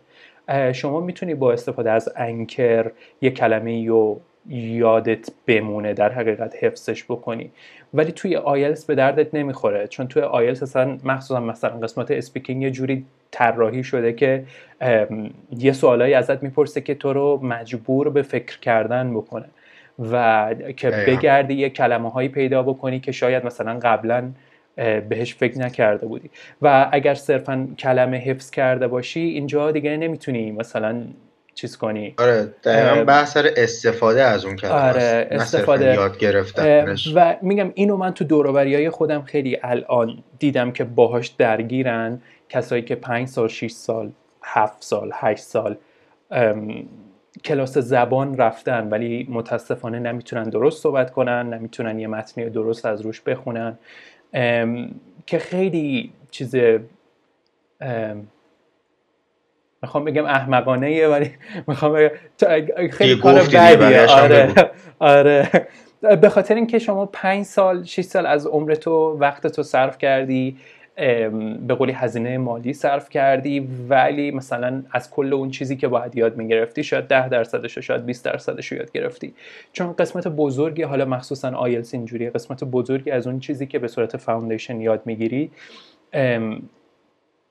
[0.72, 2.90] شما می‌تونی با استفاده از anchor
[3.20, 7.50] یه کلمه رو یادت بمونه در حقیقت حفظش بکنی.
[7.94, 12.70] ولی توی آیلس به دردت نمی‌خوره چون توی آیلس اصلا مخصوصا مثلا قسمت speaking یه
[12.70, 14.44] جوری طراحی شده که
[15.58, 19.46] یه سوالایی ازت می‌پرسه که تو رو مجبور به فکر کردن بکنه
[20.10, 24.30] و که بگردی یه کلمه هایی پیدا بکنی که شاید مثلا قبلا
[25.08, 26.30] بهش فکر نکرده بودی.
[26.62, 31.02] و اگر صرفا کلمه حفظ کرده باشی اینجا دیگه نمی‌تونی مثلا
[31.54, 32.14] چیز کنی.
[32.18, 35.94] آره دقیقا بحث استفاده از اون کلمه آره استفاده.
[35.94, 37.12] یاد گرفتنش.
[37.14, 42.82] و میگم اینو من تو دوروبری های خودم خیلی الان دیدم که باهاش درگیرن کسایی
[42.82, 44.10] که پنج سال 6 سال
[44.42, 45.76] هفت سال هشت سال
[47.44, 53.20] کلاس زبان رفتن ولی متاسفانه نمی‌تونن درست صحبت کنن نمی‌تونن یه متنی درست از روش
[53.20, 53.78] بخونن.
[55.26, 56.54] که خیلی چیز
[59.82, 61.30] می‌خوام بگم احمقانه ولی
[61.66, 62.10] می‌خوام بگم
[62.90, 64.06] خیلی کار بدیه.
[64.06, 64.54] آره
[64.98, 65.50] آره.
[66.20, 70.56] به خاطر اینکه شما پنج سال 6 سال از عمر تو وقت تو صرف کردی
[71.66, 76.36] به قولی هزینه مالی صرف کردی ولی مثلا از کل اون چیزی که باید یاد
[76.36, 79.34] می‌گرفتی شاید ده درصدش رو شاید 20 درصدش رو یاد گرفتی.
[79.72, 84.16] چون قسمت بزرگی حالا مخصوصا آیلس اینجوری قسمت بزرگی از اون چیزی که به صورت
[84.16, 85.50] فاوندیشن یاد می‌گیری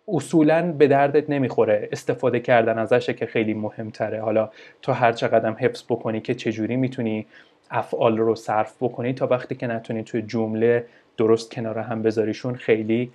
[0.08, 4.22] اصولا به دردت نمی‌خوره استفاده کردن ازشه که خیلی مهمتره.
[4.22, 4.50] حالا
[4.82, 7.26] تو هر چقدر حفظ بکنی که چجوری می‌تونی
[7.72, 10.86] افعال رو صرف بکنی تا وقتی که نتونی توی جمله
[11.18, 13.12] درست کنار هم بذاریشون خیلی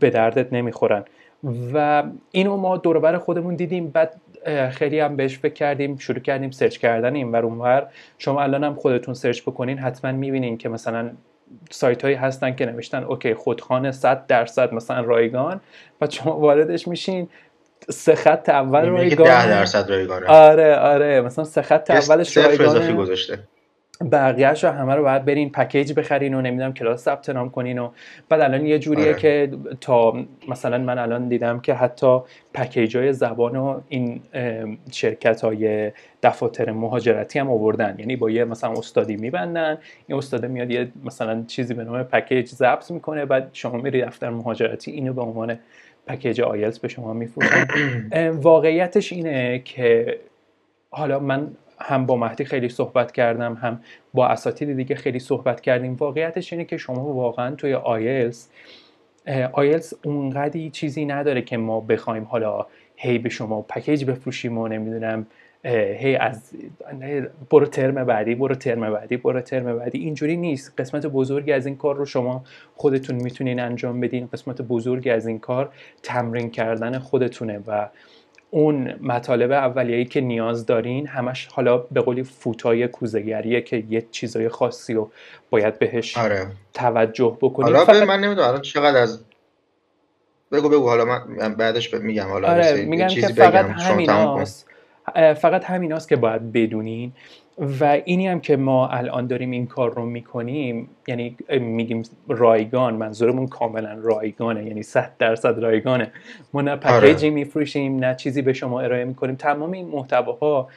[0.00, 1.04] به دردت نمی‌خورن.
[1.74, 4.20] و اینو ما دوربر خودمون دیدیم بعد
[4.70, 7.86] خیلی هم بهش فکر کردیم شروع کردیم search کردن این ور اونور
[8.18, 11.10] شما الان هم خودتون search بکنین حتما می‌بینین که مثلا
[11.70, 15.60] سایت هایی هستن که نوشتن okay خودخانه 100 درصد مثلا رایگان
[16.00, 17.28] و شما واردش میشین
[17.88, 20.26] سه خط اول رایگان 10 درصد رایگانه.
[20.26, 22.92] آره آره مثلا سه خط اولش رایگانه.
[22.92, 23.38] گذاشته.
[24.12, 27.90] بقیهش رو همه رو باید برین package بخرین و نمی‌دونم کلاس ثبت نام کنین و
[28.28, 29.14] بعد الان یه جوریه آره.
[29.14, 32.18] که تا مثلا من الان دیدم که حتی
[32.54, 34.20] پکیج های زبان و این
[34.90, 40.70] شرکت های دفاتر مهاجرتی هم آوردن یعنی با یه مثلا استادی میبندن این استاده میاد
[40.70, 45.22] یه مثلا چیزی به نام پکیج ضبط می‌کنه بعد شما میری دفتر مهاجرتی اینو به
[45.22, 45.58] عنوان
[46.06, 47.66] پکیج آیلتس به شما میفروشن
[48.30, 50.18] واقعیتش اینه که
[50.90, 53.80] حالا من هم با مهدی خیلی صحبت کردم هم
[54.14, 55.94] با اساتید دیگه خیلی صحبت کردیم.
[55.94, 58.46] واقعیتش اینه که شما واقعا توی آیلز
[59.52, 62.66] آیلز اونقدی چیزی نداره که ما بخوایم حالا
[62.96, 65.26] هی به شما پکیج بفروشیم و نمی‌دونم
[65.64, 66.52] هی از
[67.50, 69.98] برو ترم بعدی برو ترم بعدی برو ترم بعدی.
[69.98, 70.74] اینجوری نیست.
[70.78, 74.28] قسمت بزرگی از این کار رو شما خودتون می‌تونین انجام بدین.
[74.32, 77.88] قسمت بزرگی از این کار تمرین کردن خودتونه و
[78.50, 84.48] اون مطالب اولیه‌ای که نیاز دارین همش حالا به قولی فوتای کوزگریه که یه چیزای
[84.48, 85.10] خاصی رو
[85.50, 86.46] باید بهش آره.
[86.74, 88.02] توجه بکنید حالا فقط...
[88.02, 89.24] من نمی‌دونم الان چقدر از
[90.52, 94.44] بگو بگو حالا من بعدش میگم حالا آره میگم که فقط همین
[95.34, 97.12] فقط همین که باید بدونین.
[97.60, 103.46] و اینی هم که ما الان داریم این کار رو می‌کنیم یعنی میگیم رایگان منظورمون
[103.46, 106.12] کاملا رایگانه یعنی صد درصد رایگانه.
[106.52, 107.34] ما نه پکیجی آره.
[107.34, 109.34] میفروشیم نه چیزی به شما ارائه می‌کنیم.
[109.34, 110.68] تمام این محتواها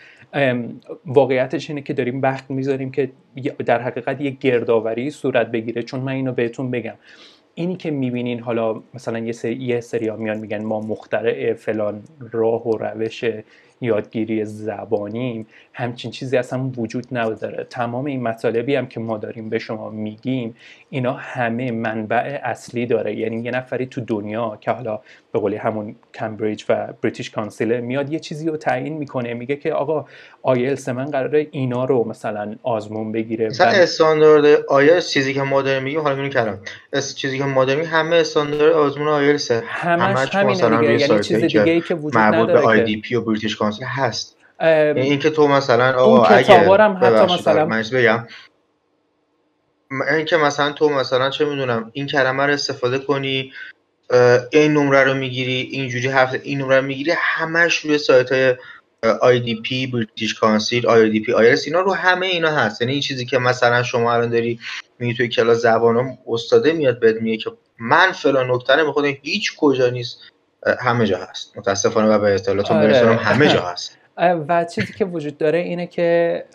[1.06, 3.12] واقعیتش اینه که داریم وقت می‌ذاریم که
[3.66, 5.84] در حقیقت یه گردآوری صورت بگیره.
[5.84, 6.96] چون من اینو بهتون بگم.
[7.56, 12.02] اینی که می‌بینین حالا مثلا یه سری, یه سری ها میان میگن ما مخترع فلان
[12.32, 13.26] راه و روش
[13.84, 17.68] یادگیری زبانیم همچین چیزی اصلا وجود نداره.
[17.70, 20.56] تمام این مطالبی هم که ما داریم به شما میگیم
[20.90, 23.16] اینا همه منبع اصلی داره.
[23.16, 25.00] یعنی یه نفری تو دنیا که حالا
[25.32, 29.34] به قولی همون کمبریج و بریتیش کانسیل میاد یه چیزی رو تعیین می‌کنه.
[29.34, 30.06] میگه که آقا
[30.42, 33.48] آیلس من قراره اینا رو مثلا آزمون بگیره.
[33.48, 36.60] مثلا استاندارد آیلس چیزی که ما داریم میگیم حالا کردم
[37.16, 41.08] چیزی که ما داریم همه استاندارد آزمون آیلس همش همینه دیگه.
[41.08, 44.38] یعنی چیز دیگه ای که وجود نداره به آی دی پی و بریتیش کانسیل هست.
[44.62, 46.54] یعنی این که تو مثلا آقا اگه
[47.02, 48.28] حتی مثلا من بگم.
[50.10, 53.54] این که مثلا تو مثلا چه می‌دونم این کلمه رو استفاده کنی
[54.52, 58.56] این نمره رو می‌گیری اینجوری هفته این نمره رو می‌گیری همش روی سایت های
[59.04, 62.82] IDP بریتیش کانسیل IDP آیرس اینا رو همه اینا هست.
[62.82, 64.60] یعنی این چیزی که مثلا شما الان داری
[65.00, 69.90] میگی توی کلاس زبان استاده میاد بهت میگه که من فلان نکته رو هیچ کجا
[69.90, 70.20] نیست.
[70.80, 73.16] همه جا هست متاسفانه و به اطلاعاتون آره.
[73.16, 73.98] همه جا هست
[74.48, 76.46] و چیزی که وجود داره اینه که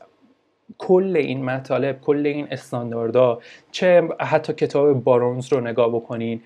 [0.79, 6.43] کل این مطالب کل این استانداردها چه حتی کتاب بارونز رو نگاه بکنین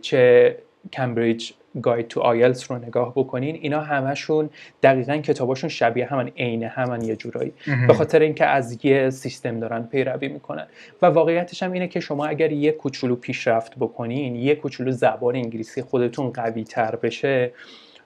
[0.00, 0.56] چه
[0.92, 4.50] Cambridge Guide to IELTS رو نگاه بکنین اینا همشون
[4.82, 7.52] دقیقا کتاباشون شبیه همن عین همن یه جورایی.
[7.88, 10.66] به خاطر اینکه از یه سیستم دارن پیروی می‌کنن.
[11.02, 15.82] و واقعیتش هم اینه که شما اگر یه کوچولو پیشرفت بکنین یه کوچولو زبان انگلیسی
[15.82, 17.52] خودتون قوی تر بشه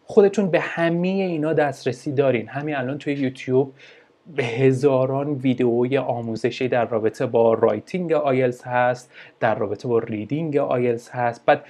[0.04, 2.48] خودتون به همه اینا دسترسی دارین.
[2.48, 3.74] همین الان توی یوتیوب
[4.36, 11.10] به هزاران ویدئوی آموزشی در رابطه با writing IELTS هست در رابطه با reading IELTS
[11.10, 11.46] هست.
[11.46, 11.64] بعد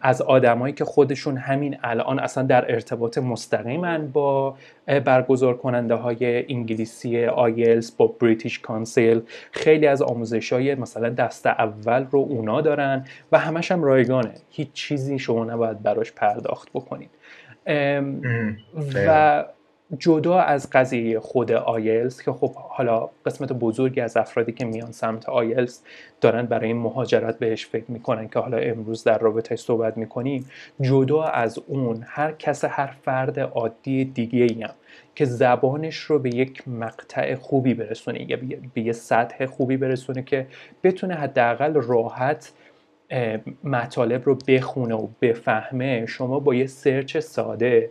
[0.00, 4.56] از آدمایی که خودشون همین الان اصلا در ارتباط مستقیمن با
[4.86, 9.20] برگزار کننده های انگلیسی آیلز با British Council
[9.52, 14.34] خیلی از آموزش های مثلا دست اول رو اونا دارن و همش هم رایگانه.
[14.50, 17.10] هیچ چیزی شما نباید براش پرداخت بکنید
[19.06, 19.44] و
[19.98, 25.28] جدا از قضیه خود آیلز که خب حالا قسمت بزرگی از افرادی که میان سمت
[25.28, 25.80] آیلز
[26.20, 31.22] دارن برای این مهاجرت بهش فکر می‌کنن که حالا امروز در رابطه صحبت می‌کنیم جدا
[31.22, 34.68] از اون هر کس هر فرد عادی دیگه ایم
[35.14, 38.38] که زبانش رو به یک مقطع خوبی برسونه یا
[38.74, 40.46] به یه سطح خوبی برسونه که
[40.82, 42.52] بتونه حداقل راحت
[43.64, 47.90] مطالب رو بخونه و بفهمه شما با یه سرچ ساده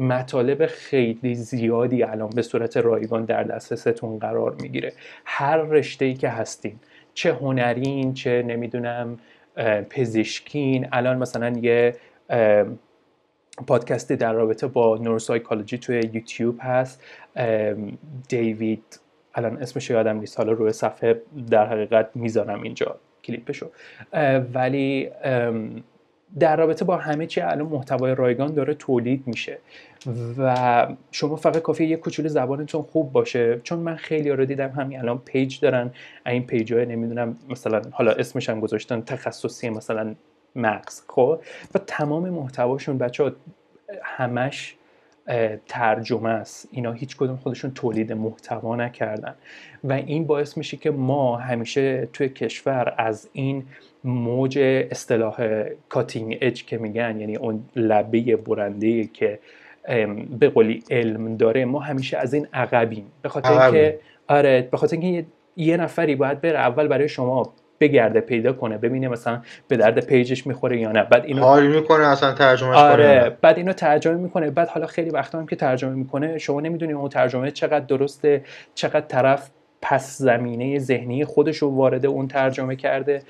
[0.00, 4.92] مطالب خیلی زیادی الان به صورت رایگان در دسترستون قرار می‌گیره.
[5.24, 6.78] هر رشته ای که هستین
[7.14, 9.18] چه هنرین چه نمی‌دونم
[9.90, 11.96] پزشکین الان مثلا یه
[13.66, 17.04] پادکستی در رابطه با نوروسایکولوژی توی یوتیوب هست.
[18.28, 19.00] دیوید
[19.34, 23.70] الان اسمش یادم نیست حالا روی صفحه در حقیقت می‌ذارم اینجا کلیپشو.
[24.54, 25.10] ولی
[26.38, 29.58] در رابطه با همه چی الان محتوای رایگان داره تولید میشه.
[30.38, 33.60] و شما فقط کافیه یه کوچولو زبانتون خوب باشه.
[33.62, 35.90] چون من خیلی رو دیدم همین الان page دارن.
[36.26, 40.14] این page های نمی‌دونم مثلا حالا اسمش هم گذاشتن تخصصی مثلا
[40.56, 41.40] مغز خب؟
[41.74, 43.32] و تمام محتواشون بچه
[44.02, 44.76] همش
[45.68, 46.68] ترجمه است.
[46.72, 49.34] اینا هیچ کدوم خودشون تولید محتوا نکردن.
[49.84, 53.64] و این باعث میشه که ما همیشه توی کشور از این
[54.04, 54.58] موج
[54.90, 59.38] اصطلاح cutting edge که میگن یعنی اون لبه برنده که
[60.38, 63.06] به قولی علم داره ما همیشه از این عقبیم.
[63.22, 68.20] به خاطر اینکه آره به خاطر اینکه یه نفری باید بره اول برای شما بگرده
[68.20, 71.02] پیدا کنه ببینه مثلا به درد پیجش می‌خوره یا نه.
[71.02, 74.50] بعد اینو حال می‌کنه اصلا ترجمه آره بعد اینو ترجمه می‌کنه.
[74.50, 79.00] بعد حالا خیلی وقتا هم که ترجمه می‌کنه شما نمی‌دونید اون ترجمه چقدر درسته چقدر
[79.00, 79.50] طرف
[79.82, 83.22] پس زمینه ذهنی خودش رو وارد اون ترجمه کرده.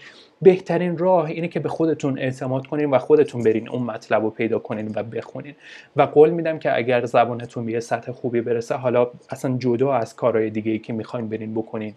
[0.42, 4.58] بهترین راه اینه که به خودتون اعتماد کنین و خودتون برین اون مطلب رو پیدا
[4.58, 5.54] کنین و بخونین.
[5.96, 10.50] و قول میدم که اگر زبانتون به سطح خوبی برسه حالا اصلا جدا از کارهای
[10.50, 11.94] دیگه ای که می‌خواین برین بکنین.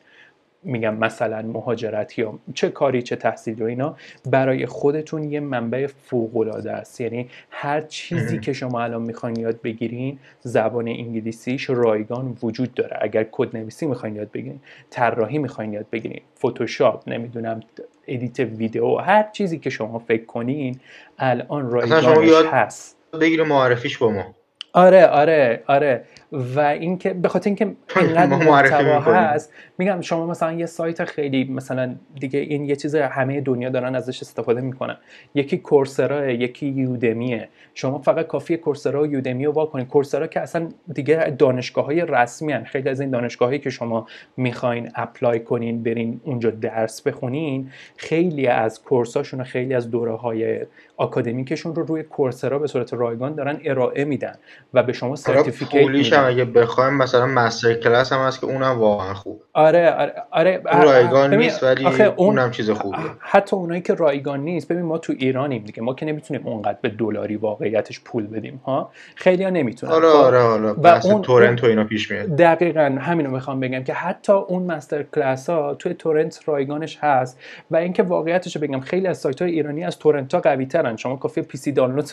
[0.64, 3.96] میگم مثلا مهاجرت یا چه کاری چه تحصیل و اینا
[4.32, 7.02] برای خودتون یه منبع فوق العاده است.
[7.02, 12.98] یعنی هر چیزی که شما الان می‌خواین یاد بگیرین زبان انگلیسیش رایگان وجود داره.
[13.02, 17.60] اگر کد نویسی می‌خواین یاد بگیرین طراحی می‌خواین یاد بگیرین فتوشاپ نمی‌دونم
[18.08, 20.80] edit ویدیو هر چیزی که شما فکر کنین
[21.20, 22.98] الان رایگانش هست.
[23.22, 24.36] بگیر معرفیش با ما.
[24.74, 26.04] آره آره آره.
[26.34, 27.66] و اینکه به خاطر اینکه
[28.02, 33.42] اینقدر محتوا هست میگم شما مثلا یه سایت خیلی مثلا دیگه این یه چیز همه
[33.42, 34.98] دنیا دارن ازش استفاده می‌کنن.
[35.36, 37.50] یکی کورسرا یکی یودمیه.
[37.74, 39.88] شما فقط کافی کورسرا و یودمی رو وا کنید.
[39.88, 42.64] کورسرا که اصلا دیگه دانشگاه های رسمی هن.
[42.64, 48.84] خیلی از این دانشگاهایی که شما می‌خواین اپلای کنین برین اونجا درس بخونین خیلی از
[48.84, 50.66] course اشون و خیلی از دوره های
[50.98, 54.36] آکادمیکشون رو روی Coursera به صورت رایگان دارن ارائه میدن
[54.74, 55.88] و به شما certificate
[56.24, 59.44] میدن اگه بخوایم مثلا MasterClass هم هست که اونم واقعا خوب.
[59.54, 59.90] آره
[60.32, 60.84] آره, آره.
[60.84, 62.02] رایگان نیست ولی اون...
[62.02, 63.00] اونم چیز خوبیه.
[63.20, 65.82] حتی اونایی که رایگان نیست ببین ما تو ایرانیم دیگه.
[65.82, 69.94] ما که نمی‌تونیم اونقدر به دلاری واقعیتش پول بدیم ها؟ خیلی ها نمی‌تونن.
[69.94, 70.72] آره خب، آره آره.
[70.72, 72.26] و اون torrent و اینا پیش میاد.
[72.26, 77.40] دقیقا همینو می‌خوام بگم که حتی اون MasterClass ها توی torrent رایگانش هست.
[77.72, 81.16] و اینکه واقعیتش بگم خیلی از سایت های ایرانی از torrent ها قوی ترن شما
[81.16, 82.06] کافیه پی سی دانلود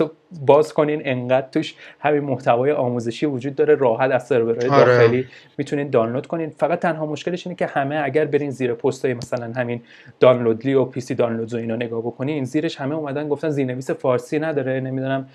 [0.46, 4.98] باز کنین انقدر توش همین محتوای آموزشی وجود داره راحت از سرورهای آره.
[4.98, 5.26] داخلی
[5.58, 6.50] می‌تونین دانلود کنین.
[6.50, 9.80] فقط تنها مشکلش اینه که همه اگر برین زیر پستای مثلا همین
[10.20, 14.38] دانلودلی و پی سی دانلودز و اینا نگاه بکنین زیرش همه اومدن گفتن زیرنویس فارسی
[14.38, 15.28] نداره نمی‌دونم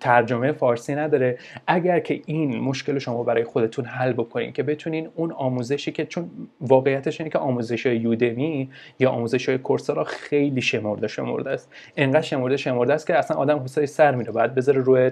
[0.00, 1.38] ترجمه فارسی نداره.
[1.66, 6.30] اگر که این مشکل شما برای خودتون حل بکنین که بتونین اون آموزشی که چون
[6.60, 11.72] واقعیتش اینه که آموزش های یودمی یا آموزش های کورسرا خیلی شمرده شمرده است.
[11.96, 15.10] انقدر شمرده شمرده است که اصلا آدم حسای سر میره بعد بذاره روی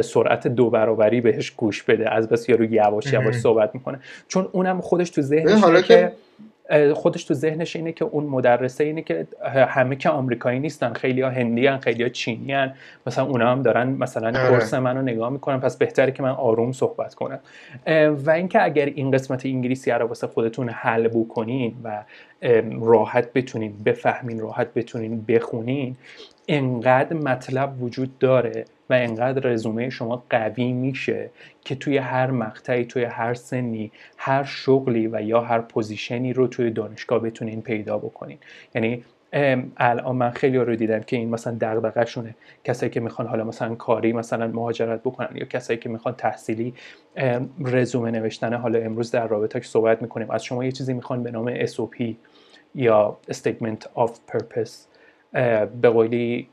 [0.00, 2.14] سرعت دو برابری بهش گوش بده.
[2.14, 4.00] از بس یارو یواش یواش صحبت می‌کنه.
[4.28, 6.12] چون اونم خودش تو ذهنش که
[6.94, 9.26] خودش تو ذهنش اینه که اون مدرسه اینه که
[9.68, 10.92] همه که آمریکایی نیستن.
[10.92, 12.74] خیلی ها هندی هن خیلی ها چینی هن.
[13.06, 14.48] مثلا اونا هم دارن مثلا آره.
[14.48, 15.60] کورس منو نگاه می‌کنن.
[15.60, 17.38] پس بهتره که من آروم صحبت کنم.
[18.26, 22.04] و اینکه اگر این قسمت انگلیسی رو واسه خودتون حل بکنین و
[22.80, 25.96] راحت بتونین بفهمین راحت بتونین بخونین
[26.48, 28.64] انقدر مطلب وجود داره.
[28.90, 31.30] و انقدر رزومه شما قوی میشه
[31.64, 36.70] که توی هر مقطعی توی هر سنی هر شغلی و یا هر پوزیشنی رو توی
[36.70, 38.38] دانشگاه بتونین پیدا بکنین.
[38.74, 39.04] یعنی
[39.76, 43.74] الان من خیلی رو دیدم که این مثلا دغدغه شونه کسایی که می‌خوان حالا مثلا
[43.74, 46.74] کاری مثلا مهاجرت بکنن یا کسایی که می‌خوان تحصیلی
[47.64, 50.30] رزومه نوشتن حالا امروز در رابطه که صحبت می‌کنیم.
[50.30, 52.14] از شما یه چیزی می‌خوان به نام SOP
[52.74, 54.72] یا Statement of Purpose.
[55.80, 56.48] به قولی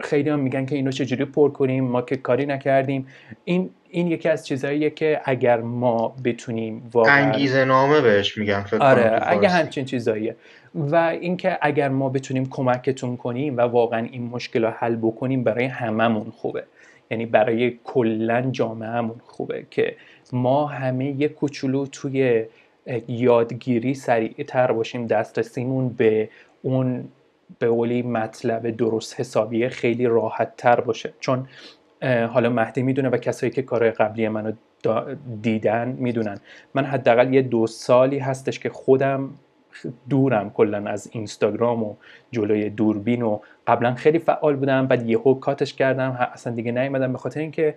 [0.00, 3.06] خیلی هم میگن که اینو چجوری پر کنیم ما که کاری نکردیم.
[3.44, 8.82] این این یکی از چیزهاییه که اگر ما بتونیم واقعا انگیزه نامه بهش میگن فکر
[8.82, 10.36] آره اگه همچین چیزاییه.
[10.74, 15.64] و اینکه اگر ما بتونیم کمکتون کنیم و واقعا این مشکل رو حل بکنیم برای
[15.64, 16.64] هممون خوبه.
[17.10, 19.96] یعنی برای کلا جامعهمون خوبه که
[20.32, 22.44] ما همه یه کوچولو توی
[23.08, 26.28] یادگیری سریعتر باشیم دسترسیمون به
[26.62, 27.08] اون
[27.58, 31.12] به قولی مطلب درست حسابیه خیلی راحت تر باشه.
[31.20, 31.46] چون
[32.02, 34.52] حالا مهدی می‌دونه و کسایی که کار قبلی منو
[35.42, 36.38] دیدن می‌دونن.
[36.74, 39.30] من حداقل یه دو سالی هستش که خودم
[40.08, 41.94] دورم کلا از اینستاگرام و
[42.30, 47.12] جلوی دوربین و قبلا خیلی فعال بودم بعد یهو کاتش کردم اصلا دیگه نیومدم.
[47.12, 47.74] به خاطر اینکه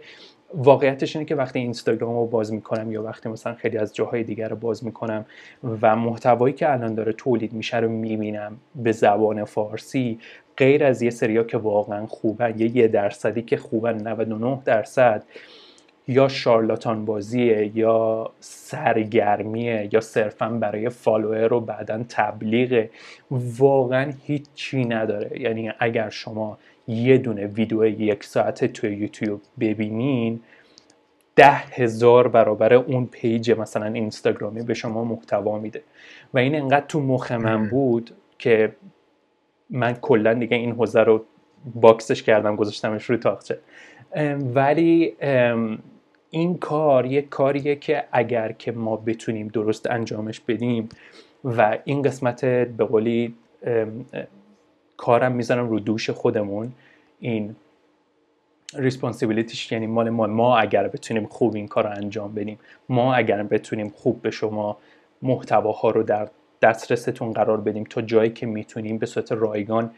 [0.54, 4.50] واقعیتش اینه که وقتی اینستاگرام رو باز می‌کنم یا وقتی مثلا خیلی از جاهای دیگر
[4.50, 5.26] رو باز می‌کنم
[5.82, 10.20] و محتوایی که الان داره تولید میشه رو می‌بینم به زبان فارسی
[10.58, 15.24] غیر از یه سریا که واقعا خوبن یه یه درصدی که خوبن 99 درصد
[16.08, 22.88] یا شارلاتان بازیه یا سرگرمیه یا صرفا برای فالوور و بعدا تبلیغ
[23.32, 25.42] واقعا هیچی نداره.
[25.42, 30.39] یعنی اگر شما یه دونه ویدیو یک ساعته توی یوتیوب ببینین
[31.36, 35.84] ده هزار برابر اون پیج مثلا اینستاگرامی به شما محتوا میده.
[36.34, 38.76] و این انقدر تو مخ من بود که
[39.70, 41.26] من کلا دیگه این حوزه رو
[41.76, 43.60] box ش کردم گذاشتمش روی تاخچه.
[44.54, 45.15] ولی
[46.30, 50.90] این کار یک کاریه که اگر که ما بتونیم درست انجامش بدیم
[51.44, 53.36] و این قسمت به قولی
[55.02, 56.71] کارم می‌زنم رو دوش خودمون.
[57.19, 57.56] این
[58.75, 60.27] ریسپانسیبیلیتیش یعنی مال ما.
[60.27, 64.77] ما اگر بتونیم خوب این کار رو انجام بدیم ما اگر بتونیم خوب به شما
[65.21, 66.27] محتواها رو در
[66.62, 69.91] دسترستون قرار بدیم تا جایی که می‌تونیم به صورت رایگان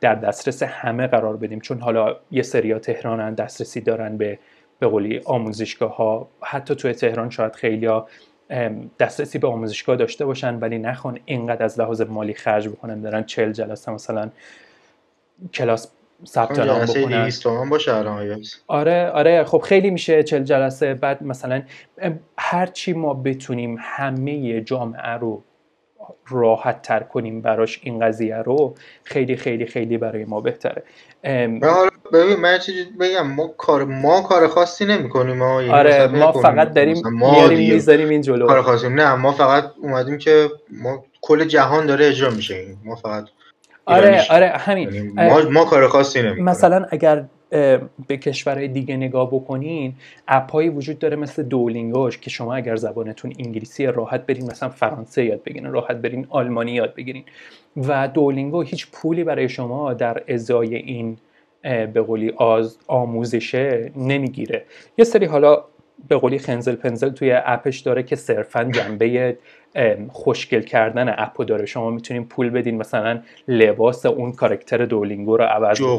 [0.00, 1.60] در دسترس همه قرار بدیم.
[1.60, 4.38] چون حالا یه سریا تهرانن دسترسی دارن به
[4.78, 7.88] به قولی آموزشگاه ها حتی توی تهران شاید خیلی
[8.98, 13.52] دسترسی به آموزشگاه داشته باشن ولی نخوان اینقدر از لحاظ مالی خرج بکنن دارن چل
[13.52, 14.30] جلسه مثلا
[15.54, 15.88] کلاس
[16.26, 17.24] ثبت نام بکنن.
[17.70, 17.92] باشه
[18.66, 20.94] آره آره خب خیلی میشه چل جلسه.
[20.94, 21.62] بعد مثلا
[22.38, 25.42] هر چی ما بتونیم همه جامعه رو
[26.28, 30.82] راحت تر کنیم براش این قضیه رو خیلی خیلی خیلی برای ما بهتره.
[31.62, 36.06] حالا ببین من چیزی بگم ما کار ما کار خاصی نمی کنیم ما یعنی آره
[36.06, 38.46] ما فقط داریم میاریم می‌ذاریم این جلو.
[38.46, 43.24] کار خاصی نه ما فقط اومدیم که ما کل جهان داره اجرا میشه ما فقط
[43.84, 44.92] آره آره همین.
[44.92, 49.94] یعنی ما, ما کار خاصی نمی مثلا اگر به کشورهای دیگه نگاه بکنین
[50.28, 55.42] اپهایی وجود داره مثل دولینگوش که شما اگر زبانتون انگلیسی راحت برین مثلا فرانسه یاد
[55.42, 57.24] بگیرین راحت برین آلمانی یاد بگیرین.
[57.76, 61.16] و دولینگو هیچ پولی برای شما در ازای این
[61.62, 64.64] به قولی آز آموزشه نمی‌گیره.
[64.98, 65.64] یه سری حالا
[66.08, 69.36] به قولی خنزل پنزل توی اپش داره که صرفا جنبه
[70.08, 71.66] خوشگل کردن اپو داره.
[71.66, 75.90] شما می‌تونین پول بدین مثلا لباس اون کارکتر دولینگو رو عوض کنیم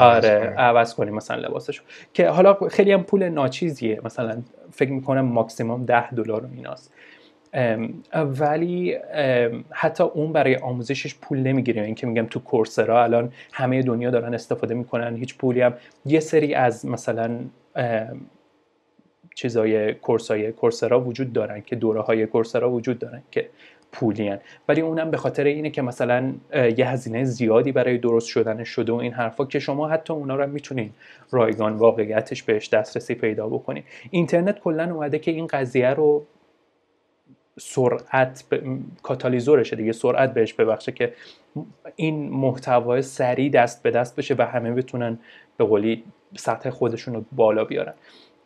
[0.00, 1.82] آره عوض کنیم مثلا لباسش
[2.14, 4.00] که حالا خیلی هم پول ناچیزیه.
[4.04, 4.42] مثلا
[4.72, 6.92] فکر می‌کنم ماکسیموم ده دلار و ایناست.
[8.14, 8.96] ولی
[9.70, 11.82] حتی اون برای آموزشش پول نمی‌گیره.
[11.82, 15.16] این که میگم تو کورسرا الان همه دنیا دارن استفاده می‌کنن.
[15.16, 15.74] هیچ پولی هم.
[16.06, 17.38] یه سری از مثلا
[19.36, 23.48] چیزای کورسای کورسرا وجود دارن که دوره های کورسرا وجود دارن که
[23.92, 24.38] پولی هن.
[24.68, 26.32] ولی اونم به خاطر اینه که مثلا
[26.76, 30.46] یه هزینه زیادی برای درست شدن شده و این حرفا که شما حتی اونا رو
[30.46, 30.90] می‌تونین
[31.30, 36.26] رایگان واقعیتش بهش دسترسی پیدا بکنین اینترنت کلا اومده که این قضیه رو
[37.60, 38.78] سرعت ب...
[39.02, 41.12] کاتالیزورشه دیگه سرعت بهش ببخشه که
[41.96, 45.18] این محتوای سریع دست به دست بشه و همه بتونن
[45.56, 46.04] به قولی
[46.36, 47.94] سطح خودشون رو بالا بیارن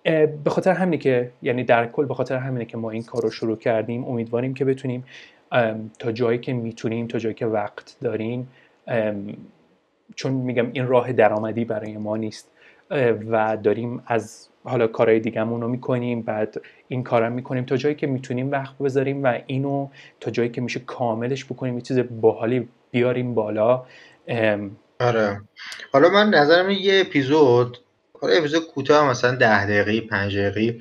[0.04, 3.30] به خاطر همینه که یعنی در کل به خاطر همینه که ما این کار رو
[3.30, 5.04] شروع کردیم امیدواریم که بتونیم
[5.98, 8.48] تا جایی که می‌تونیم تا جایی که وقت داریم
[10.16, 12.50] چون میگم این راه درآمدی برای ما نیست
[13.30, 18.06] و داریم از حالا کارهای دیگهمون رو می‌کنیم بعد این کارم می‌کنیم تا جایی که
[18.06, 19.88] می‌تونیم وقت بذاریم و اینو
[20.20, 23.84] تا جایی که میشه کاملش بکنیم یه چیز باحالی بیاریم بالا
[25.00, 25.40] آره.
[25.92, 27.78] حالا من نظرم یه اپیزود
[28.20, 30.78] حالا اپیزود کوتاه مثلا ده دقیقه پنج دقیقه.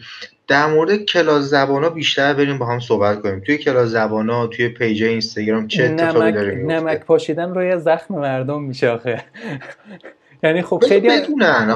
[0.47, 3.39] در مورد کلاس زبان ها بیشتر بریم با هم صحبت کنیم.
[3.39, 8.63] توی کلاس زبان ها توی پیج اینستاگرام چه اتفاقی داره نمک پاشیدن روی زخم مردم
[8.63, 9.23] میشه آخه.
[10.43, 11.75] یعنی خب خیلی بدونن.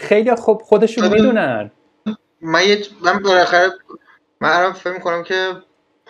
[0.00, 1.70] خیلی خب خودشون می‌دونن.
[2.40, 3.70] من یه من بالاخره
[4.40, 5.48] من الان فکر کنم که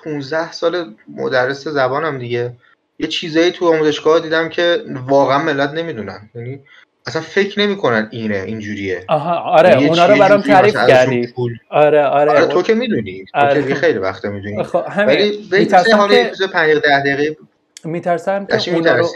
[0.04, 2.52] 15 سال مدرس زبانم دیگه.
[2.98, 6.30] یه چیزایی تو آموزشگاه دیدم که واقعا ملت نمی‌دونن.
[6.34, 6.60] یعنی
[7.06, 9.04] اصلا فکر نمی‌کنن اینه اینجوریه.
[9.08, 11.34] آها آره اونا رو برام تعریف کردی.
[11.70, 12.30] آره آره.
[12.30, 13.24] آره تو که می‌دونی.
[13.34, 13.62] آره.
[13.62, 14.62] تو که خیلی وقت می‌دونی.
[14.62, 17.36] خب ولی میترسم حالا که 5 10 دقیقه
[17.84, 19.08] میترسم که اونا رو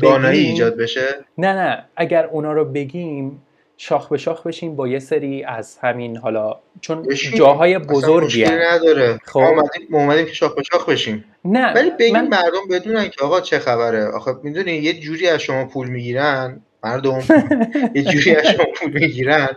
[0.00, 0.24] بگیم.
[0.24, 1.06] ایجاد بشه؟
[1.38, 1.84] نه نه.
[1.96, 3.42] اگر اونا رو بگیم
[3.76, 9.18] شاخ به شاخ بشیم با یه سری از همین حالا چون جاهای بزرگی نداره.
[9.24, 9.38] خب.
[9.38, 11.24] اومدیم اومدیم که شاخ به شاخ بشیم.
[11.44, 12.28] نه ولی بگیم من...
[12.28, 14.04] مردم بدونن که آقا چه خبره.
[14.04, 16.62] آخه می‌دونی یه جوری از شما پول می‌گیرن.
[16.84, 17.22] مردم
[17.94, 19.48] یه جوری از شما پول می‌گیرن.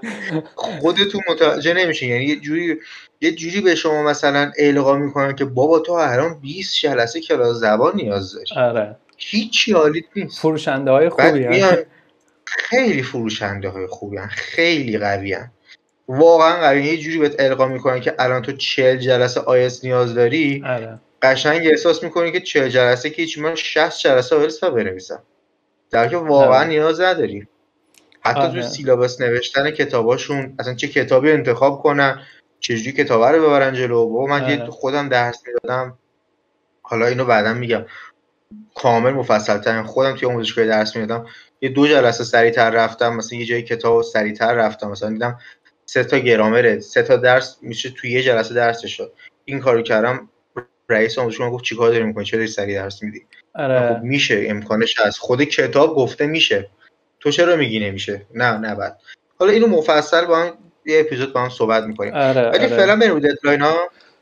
[0.55, 2.09] خودتون متوجه نمیشین.
[2.09, 2.77] یعنی یه جوری
[3.21, 7.95] یه جوری به شما مثلا القا می‌کنن که بابا تو الان 20 جلسه کلاس زبان
[7.95, 8.45] نیاز داری.
[8.55, 8.95] آره.
[9.17, 10.39] هیچ حالیت نیست.
[10.39, 11.63] فروشنده های خوبی
[12.45, 14.27] خیلی فروشنده های خوبی هن.
[14.27, 15.51] خیلی قوی هن.
[16.07, 16.85] واقعا قوی.
[16.85, 20.63] یه جوری بهت القا می‌کنن که الان تو 40 جلسه آیس نیاز داری.
[20.65, 20.99] آره.
[21.21, 25.23] قشنگ احساس می‌کنی که 40 جلسه که هیچ من 60 جلسه آیس بنویسم.
[25.93, 26.67] در که واقعا آره.
[26.67, 27.47] نیاز نداری
[28.21, 28.61] حتی آره.
[28.61, 32.19] تو سیلابس نوشتن کتاباشون اصلا چه کتابی انتخاب کنن
[32.59, 34.65] چجوری کتابه رو ببرن جلو؟ با من آره.
[34.65, 35.97] خودم درس می‌دادم.
[36.81, 37.85] حالا اینو بعدا میگم.
[38.75, 41.25] کامل مفصل تر خودم توی آموزشگاه درس می‌دادم.
[41.61, 44.91] یه دو جلسه سریعتر رفتم مثلا یه جای کتاب سریعتر رفتم.
[44.91, 45.39] مثلا دیدم
[45.85, 49.13] سه تا گرامره سه تا درس میشه توی یه جلسه درس شد.
[49.45, 50.29] این کارو کردم
[50.89, 53.25] رئیس آموزشگاه گفت چیکار داری می‌کنی؟ چرا سریع درس میدی؟
[53.55, 53.95] آره.
[53.95, 55.19] خب میشه امکانش هست.
[55.19, 56.69] خود کتاب گفته میشه.
[57.19, 58.99] تو چرا میگی نمیشه؟ نه نه بعد.
[59.39, 60.53] حالا اینو مفصل با هم
[60.85, 62.13] یه اپیزود با هم صحبت می‌کنیم.
[62.13, 62.67] آره ولی آره.
[62.67, 63.75] فعلا بریم deadline ها.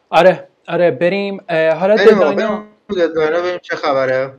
[0.09, 1.41] آره آره بریم.
[1.49, 4.31] حالا deadline ها بریم چه خبره.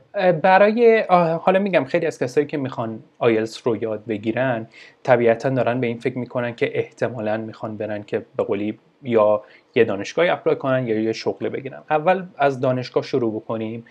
[0.42, 1.04] برای
[1.42, 4.68] حالا میگم خیلی از کسایی که می‌خوان آیلتس رو یاد بگیرن
[5.02, 9.84] طبیعتا دارن به این فکر می‌کنن که احتمالا می‌خوان برن که به قولی یا یه
[9.84, 11.82] دانشگاهی apply کنن یا یه شغل بگیرن.
[11.90, 13.84] اول از دانشگاه شروع بکنیم.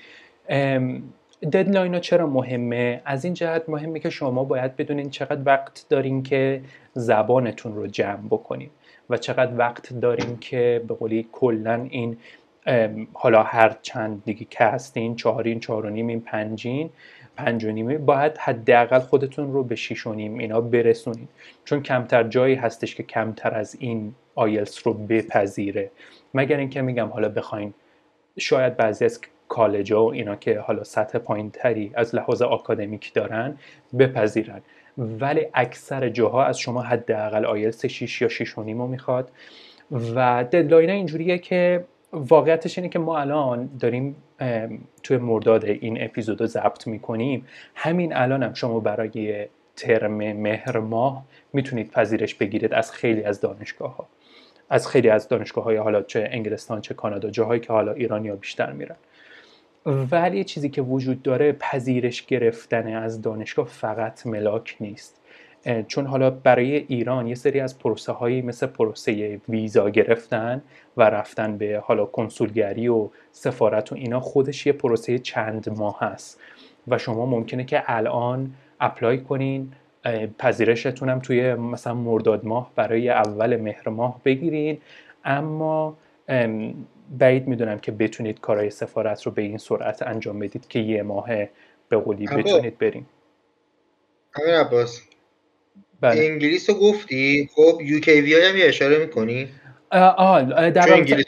[1.42, 6.24] ددلاین ها چرا مهمه؟ از این جهت مهمه که شما باید بدونین چقدر وقت دارین
[6.24, 6.62] که
[6.94, 8.70] زبانتون رو جمع بکنین
[9.10, 12.18] و چقدر وقت دارین که به قولی کلا این
[13.14, 16.90] حالا هر چند دیگه که هستین چهارین چهار و نیم پنجین
[17.36, 21.28] پنج و نیمه باید حداقل خودتون رو به شیش و نیم اینا برسونین.
[21.66, 25.92] چون کمتر جایی هستش که کمتر از این آیلس رو بپذیره.
[26.34, 27.74] مگر اینکه میگم حالا بخواین
[28.38, 29.22] شاید بعضی از
[29.52, 33.58] کالج و اینا که حالا سطح پایین تری از لحاظ آکادمیک دارن
[34.00, 34.62] بپذیرن.
[34.98, 39.32] ولی اکثر جاها از شما حداقل آیلتس 6 یا 6 و نیم می‌خواد.
[40.16, 41.84] و deadline اینجوریه که
[42.14, 44.16] واقعیتش اینه که ما الان داریم
[45.04, 47.48] توی مرداد این اپیزود رو ضبط می‌کنیم.
[47.76, 53.98] همین الان هم شما برای ترم مهر ماه می‌تونید پذیرش بگیرید از خیلی از دانشگاه
[53.98, 54.08] ها.
[54.70, 58.72] از خیلی از دانشگاه های حالا چه انگلستان چه کانادا جاهایی که حالا ایرانیا بیشتر
[58.72, 58.96] میرن.
[59.86, 65.22] ولی چیزی که وجود داره پذیرش گرفتن از دانشگاه فقط ملاک نیست.
[65.88, 70.62] چون حالا برای ایران یه سری از پروسه هایی مثل پروسه ویزا گرفتن
[70.98, 76.40] و رفتن به حالا کنسولگری و سفارت و اینا خودش یه پروسه چند ماه هست.
[76.88, 79.72] و شما ممکنه که الان اپلای کنین
[80.40, 84.78] پذیرشتون هم توی مثلا مرداد ماه برای اول مهر ماه بگیرین.
[85.26, 85.98] اما
[87.18, 91.28] بعید می‌دونم که بتونید کارهای سفارت رو به این سرعت انجام بدید که یه ماه
[91.90, 93.10] به قولی بتونید بریم
[94.36, 95.02] امیر عباس
[96.02, 96.22] بله.
[96.22, 99.48] انگلیس رو گفتی؟ خب یو کی وی هم یه اشاره می‌کنی؟
[99.92, 101.24] آه در رابطه...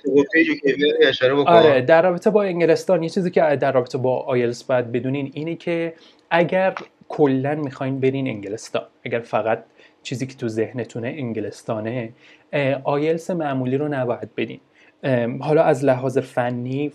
[1.46, 5.56] آره در رابطه با انگلستان یه چیزی که در رابطه با آیلس باید بدونین اینه
[5.56, 5.94] که
[6.30, 6.76] اگر
[7.08, 9.64] کلا می‌خواین برین انگلستان اگر فقط
[10.04, 12.14] چیزی که تو ذهنتونه انگلستانه
[12.84, 14.60] آیلس معمولی رو نباید بدین.
[15.41, 16.91] حالا از لحاظ فنی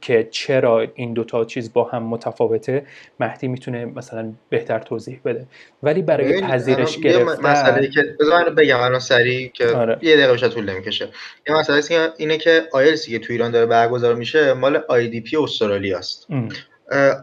[0.00, 2.86] که چرا این دوتا چیز با هم متفاوته
[3.20, 5.46] مهدی می‌تونه مثلا بهتر توضیح بده.
[5.82, 9.98] ولی برای پذیرش گرفتن مسئله که بذار بگم الان سریع که آره.
[10.02, 11.08] یه دقیقه بیشتر طول نمی‌کشه.
[11.48, 15.36] یه مسئله اینه که آیلسی که تو ایران داره برگزار میشه مال آی دی پی
[15.36, 16.26] استرالیا است.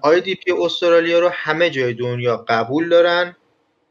[0.04, 3.36] IDP استرالیا رو همه جای دنیا قبول دارن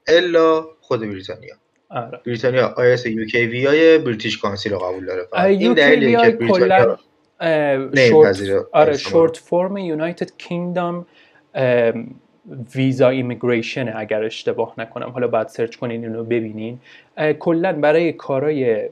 [0.09, 1.55] الا خود بریتانیا.
[1.91, 2.21] آره.
[2.27, 6.99] بریتانیا UKVI های British Council رو قبول داره این دلیلی که بریتانیا
[8.09, 11.07] شورت آره short form United Kingdom
[12.75, 15.11] Visa Immigration اگر اشتباه نکنم.
[15.11, 16.81] حالا بعد search کنین اینو ببینین.
[17.39, 18.89] کلا برای کارای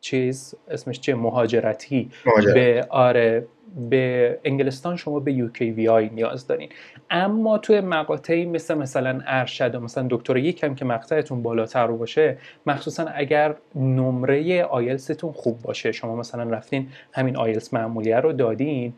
[0.00, 2.10] چیز اسمش چه مهاجرتی.
[2.54, 3.46] به آره
[3.90, 6.68] به انگلستان شما به یوکی وی آی نیاز دارین.
[7.10, 13.06] اما توی مقاطعی مثل مثلا ارشد و مثلا دکتر یکم که مقطعتون بالاتر باشه مخصوصا
[13.14, 18.94] اگر نمره آیلستون خوب باشه شما مثلا رفتین همین آیلس معمولیه رو دادین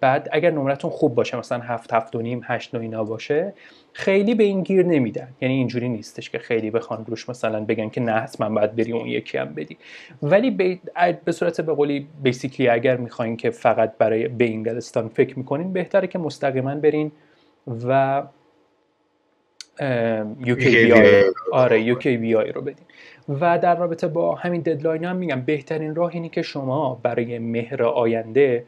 [0.00, 3.54] بعد اگر نمرتون خوب باشه مثلا هفت هفت و نیم هشت و اینا باشه
[3.96, 5.28] خیلی به این گیر نمیدن.
[5.40, 9.06] یعنی اینجوری نیستش که خیلی بخوان روش مثلا بگن که نه حتما باید بری اون
[9.06, 9.76] یکی هم بدی.
[10.22, 10.78] ولی به,
[11.24, 16.06] به صورت به قولی بیسیکلی اگر می‌خواین که فقط برای به انگلستان فکر می‌کنین بهتره
[16.06, 17.12] که مستقیما برین
[17.86, 18.22] و
[20.46, 20.92] یوکی
[21.52, 22.86] آره یوکی رو بدین.
[23.28, 27.82] و در رابطه با همین ددلاین هم میگم بهترین راه اینه که شما برای مهر
[27.82, 28.64] آینده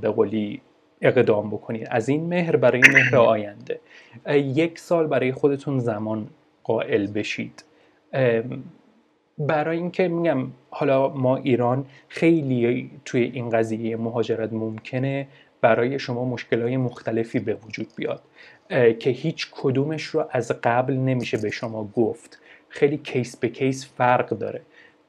[0.00, 0.60] به قولی
[1.00, 1.86] اقدام بکنید.
[1.90, 3.80] از این مهر برای مهر آینده.
[4.28, 6.28] یک سال برای خودتون زمان
[6.64, 7.64] قائل بشید.
[9.38, 15.28] برای اینکه میگم حالا ما ایران خیلی توی این قضیه مهاجرت ممکنه
[15.60, 18.22] برای شما مشکلات مختلفی به وجود بیاد.
[18.98, 22.38] که هیچ کدومش رو از قبل نمیشه به شما گفت.
[22.68, 24.60] خیلی کیس به کیس فرق داره.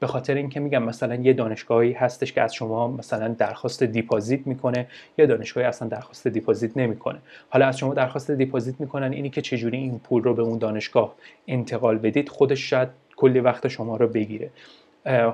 [0.02, 4.86] به خاطر اینکه میگم مثلا یه دانشگاهی هستش که از شما مثلا درخواست دیپازیت می‌کنه
[5.18, 7.18] یا دانشگاهی اصلا درخواست دیپازیت نمی‌کنه.
[7.48, 11.14] حالا از شما درخواست دیپازیت می‌کنن اینی که چجوری این پول رو به اون دانشگاه
[11.48, 14.50] انتقال بدید خودش شاید کلی وقت شما رو بگیره.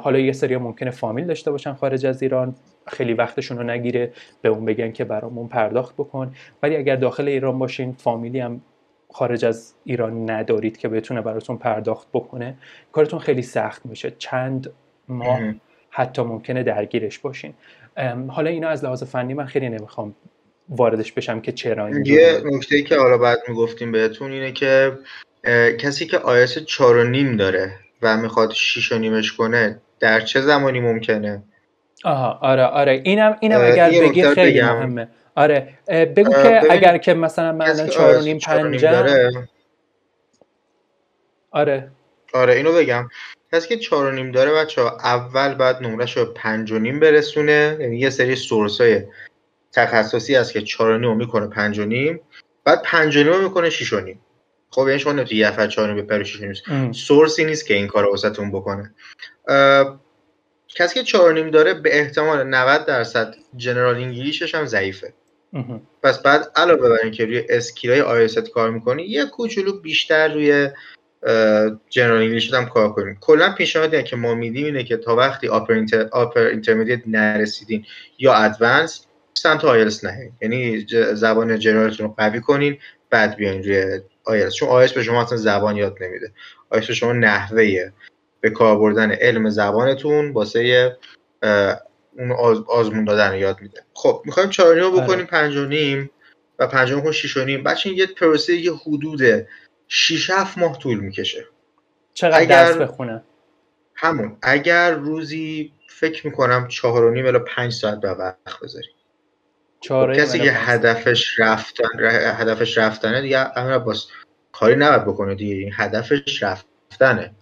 [0.01, 2.55] حالا یه سری ممکنه فامیل داشته باشن خارج از ایران
[2.87, 4.13] خیلی وقتشون رو نگیره
[4.43, 6.35] به اون بگن که برامون پرداخت بکن.
[6.63, 8.61] ولی اگر داخل ایران باشین فامیلی هم
[9.13, 12.59] خارج از ایران ندارید که بتونه براتون پرداخت بکنه
[12.93, 14.13] کارتون خیلی سخت میشه.
[14.19, 14.71] چند
[15.09, 15.41] ماه
[15.91, 17.55] حتی ممکنه درگیرش باشین.
[18.29, 20.15] حالا اینا از لحاظ فنی من خیلی نمی‌خوام
[20.69, 24.99] واردش بشم که چرا یه نکته ای که حالا بعد می‌گفتیم بهتون اینه که
[25.79, 30.41] کسی که آیس چار و نیم داره و می‌خواد شیش و نیمش کنه در چه
[30.41, 31.43] زمانی ممکنه؟
[32.05, 33.01] آها آره آره.
[33.05, 35.09] اینم اینم اگر بگی خیلی مهمه.
[35.35, 35.79] آره.
[35.89, 38.39] بگو که اگر که مثلا من الان چهار و نیم
[41.51, 41.91] آره.
[42.35, 43.09] آره اینو بگم.
[43.53, 47.01] کسی که چهار و نیم داره بچه ها اول بعد نمرش رو پنج و نیم
[47.01, 47.77] برسونه.
[47.81, 49.03] یعنی یه سری سورس های
[49.73, 52.21] تخصصی هست که چهار و نیم می‌کنه پنج و نیم.
[52.65, 54.21] بعد پنج و نیم می‌کنه شیش و نیم.
[54.71, 56.93] خب یعنی شما نمی‌تونی یه چهار نیم به شیش نیم.
[56.93, 58.95] سورسی نیست که این کار رو بکنه.
[60.75, 65.13] کسی که چهار نیم داره به احتمال 90 درصد جنرال انگلیشش هم ضعیفه.
[66.03, 70.69] پس بعد علاوه بر اینکه روی اسکیلای آیست کار می‌کنی یه کوچولو بیشتر روی
[71.91, 76.41] general English هم کار کنیم کلا پیشنهادی که ما میدیم اینه که تا وقتی upper
[76.41, 77.85] intermediate نرسیدین
[78.19, 82.79] یا advanced سمت آیلتس نه یعنی زبان general تون رو قوی کنین
[83.11, 86.33] بعد بیاین روی آیلتس چون آیلتس به شما اصلا زبان یاد نمیده.
[86.71, 87.91] آیلتس به شما نحوه
[88.41, 90.97] به کار بردن علم زبانتون واسه
[92.19, 92.33] اون
[92.69, 93.83] آزمون دادن یاد میده.
[93.95, 95.03] خب می‌خوایم چهار آره.
[95.03, 96.11] بکنیم پنج و نیم
[96.59, 97.63] و پنج و شیش و نیم.
[97.63, 99.21] بچه یه پروسه یه حدود
[99.89, 101.47] 6 7 ماه طول می‌کشه.
[102.15, 102.65] چقدر اگر...
[102.65, 103.23] درس بخونه؟
[103.95, 104.37] همون.
[104.43, 108.89] اگر روزی فکر می‌کنم چهار و نیم الا پنج ساعت به وقت بذاری
[109.89, 111.89] خب کسی که هدفش رفتن
[112.39, 114.07] هدفش رفتنه دیگه امیر باز
[114.53, 115.55] کاری نباید بکنه دیگه.
[115.55, 117.35] این هدفش رفتنه.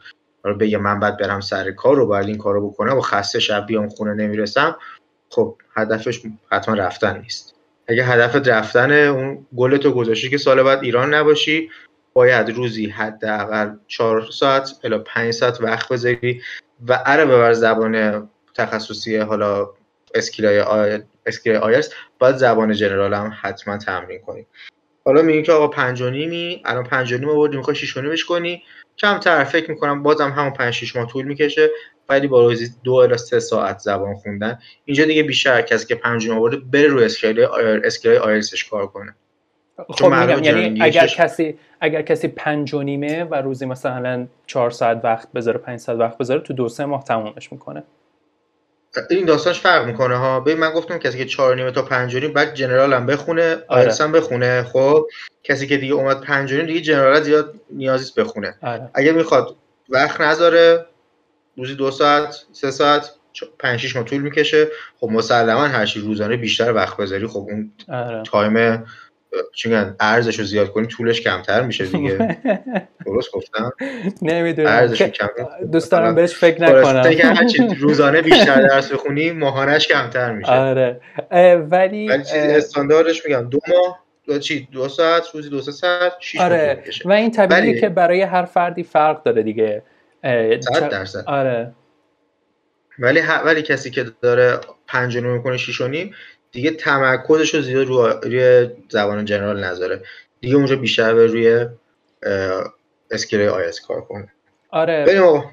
[0.47, 3.66] رو بگه من بعد برم سر کار رو باید این کارو بکنم و خسته شب
[3.66, 4.76] بیام خونه نمی‌رسم
[5.30, 6.22] خب هدفش
[6.53, 7.55] حتما رفتن نیست.
[7.88, 11.70] اگه هدفت رفتن اون گلتو گذاشتی که سال بعد ایران نباشی
[12.12, 16.42] باید روزی حداقل چهار ساعت الی پنج ساعت وقت بذاری
[16.88, 19.68] و اره ببر زبان تخصصی حالا
[20.14, 20.59] skill
[21.26, 24.47] ای skill ای آیلتس باید زبان general هم حتما تمرین کنی.
[25.07, 28.00] حالا میگی که آقا پنج و نیمی الان پنج و نیم آوردی می‌خوای شیش و
[28.00, 28.62] نیمش کنی؟
[28.98, 31.70] کمتر فکر می‌کنم بازم همون 5 6 ماه طول می‌کشه
[32.09, 34.59] ولی با روزی دو الی سه ساعت زبان خوندن.
[34.84, 37.41] اینجا دیگه بیشتر کسی که 5 آورده بره روی skill
[37.84, 39.14] skill آیلتسش کار کنه.
[39.88, 45.00] خب میگم یعنی اگر کسی اگر کسی پنج و نیمه و روزی مثلا 4 ساعت
[45.04, 47.84] وقت بذاره 5 ساعت وقت بذاره تو دو سه ماه تمومش می‌کنه.
[49.11, 52.32] این داستانش فرق می‌کنه ها ببین من گفتم کسی که 4 نیمه تا 5 نیم
[52.32, 53.94] بعد general هم بخونه آره.
[54.01, 55.07] هم بخونه خب
[55.44, 58.90] کسی که دیگه اومد 5 نیم دیگه general زیاد نیازیست بخونه آره.
[58.94, 59.57] اگه می‌خواد
[59.88, 60.86] وقت نذاره
[61.57, 63.11] روزی دو ساعت سه ساعت
[63.59, 64.68] 5 6 ماه طول می‌کشه
[65.01, 68.22] خب مسلما هر چی روزانه بیشتر وقت بذاری خب اون آره.
[68.22, 68.86] تایم
[69.53, 72.37] چون ارزش رو زیاد کنی طولش کمتر میشه دیگه.
[73.07, 73.72] درست گفتم؟
[74.22, 74.68] نمی‌دونم.
[74.68, 75.29] ارزش کم
[75.72, 77.74] دوست دارم بهش فکر نکنم.
[77.81, 80.53] روزانه بیشتر درس بخونی ماهانش کمتر میشه.
[80.53, 81.01] آره.
[81.31, 86.83] ولی ولی استانداردش میگم دو ماه دو چی؟ دو ساعت روزی دو ساعت شیش آره.
[87.05, 89.83] و این طبیعیه که برای هر فردی فرق داره دیگه.
[90.61, 91.24] صد درصد.
[91.27, 91.72] آره.
[92.99, 96.14] ولی ولی کسی که داره پنج می‌کنه شیش و نیم
[96.57, 97.86] دیگه تمرکزش رو زیاد
[98.22, 100.00] روی زبان جنرال نذاره.
[100.40, 101.66] دیگه اونجا بیشتر به روی
[103.11, 104.28] اسکیل آیس کار کنه.
[104.70, 105.04] آره.
[105.04, 105.44] بریم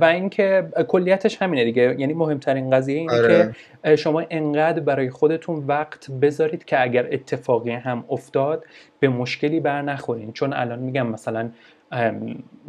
[0.00, 1.96] و اینکه کلیتش همینه دیگه.
[1.98, 3.54] یعنی مهمترین قضیه اینه آره.
[3.84, 8.64] که شما انقدر برای خودتون وقت بذارید که اگر اتفاقی هم افتاد
[9.00, 10.32] به مشکلی بر نخورین.
[10.32, 11.50] چون الان میگم مثلا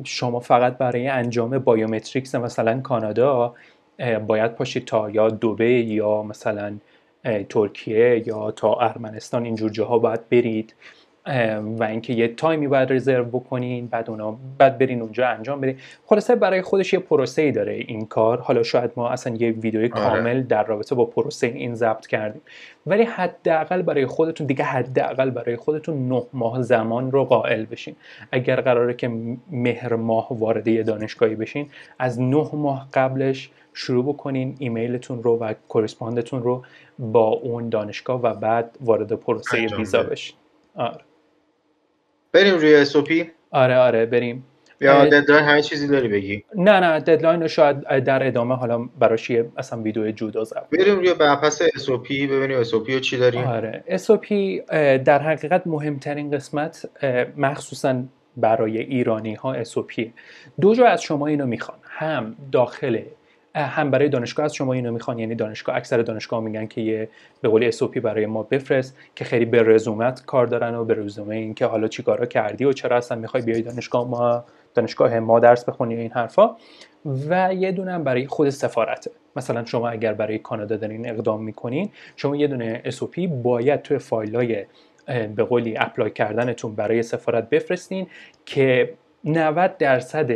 [0.04, 3.56] شما فقط برای انجام biometrics مثلا کانادا
[4.28, 6.78] باید پاشید تا یا دوبی یا مثلا
[7.50, 10.76] ترکیه یا تا ارمنستان اینجور جاها باید برید
[11.80, 15.78] و اینکه یه تایمی باید رزرو بکنین بعد اونا بعد برین اونجا انجام بدین.
[16.06, 18.42] خلاصه برای خودش یه پروسه ای داره این کار.
[18.42, 20.10] حالا شاید ما اصلا یه ویدیوی آره.
[20.10, 22.42] کامل در رابطه با پروسه این ضبط کردیم.
[22.86, 27.96] ولی حداقل برای خودتون دیگه حداقل برای خودتون نه ماه زمان رو قائل بشین.
[28.32, 29.12] اگر قراره که
[29.52, 31.70] مهر ماه وارد یه دانشگاهی بشین
[32.00, 36.64] از نه ماه قبلش شروع بکنین ایمیلتون رو و correspond تون رو
[37.00, 40.36] با اون دانشگاه و بعد وارد پروسه ویزا بشین.
[40.76, 41.02] آره.
[42.32, 44.46] بریم روی SOP آره آره بریم.
[44.82, 46.44] یا deadline همه چیزی داری بگی.
[46.56, 50.68] نه نه deadline رو شاید در ادامه حالا براش یه اصلا ویدیو جدا زد.
[50.72, 53.44] بریم روی بحث اسوپی ببینیم اسوپی رو چی داریم.
[53.44, 53.84] آره.
[53.88, 54.62] اسوپی
[55.06, 56.90] در حقیقت مهمترین قسمت
[57.38, 58.04] مخصوصا
[58.38, 60.14] برای ایرانی ها اسوپی
[60.62, 61.78] دو جا از شما اینو می‌خوان.
[61.84, 63.02] هم داخل
[63.56, 67.10] هم برای دانشگاه از شما اینو می‌خوان یعنی دانشگاه اکثر دانشگاه میگن که یه
[67.42, 71.36] به قولی اسوپی برای ما بفرست که خیلی به رزومت کار دارن و به رزومه
[71.36, 74.44] این که حالا چیکارا کردی و چرا اصلا می‌خوای بیای دانشگاه ما
[74.74, 76.56] دانشگاه ما درس بخونی این حرفا.
[77.30, 79.12] و یه دونه هم برای خود سفارته.
[79.36, 84.66] مثلا شما اگر برای کانادا دارین اقدام می‌کنین شما یه دونه اسوپی باید توی فایلای
[85.36, 88.08] به قولی اپلای کردنتون برای سفارت بفرستین
[88.46, 88.94] که
[89.24, 90.32] 90 درصد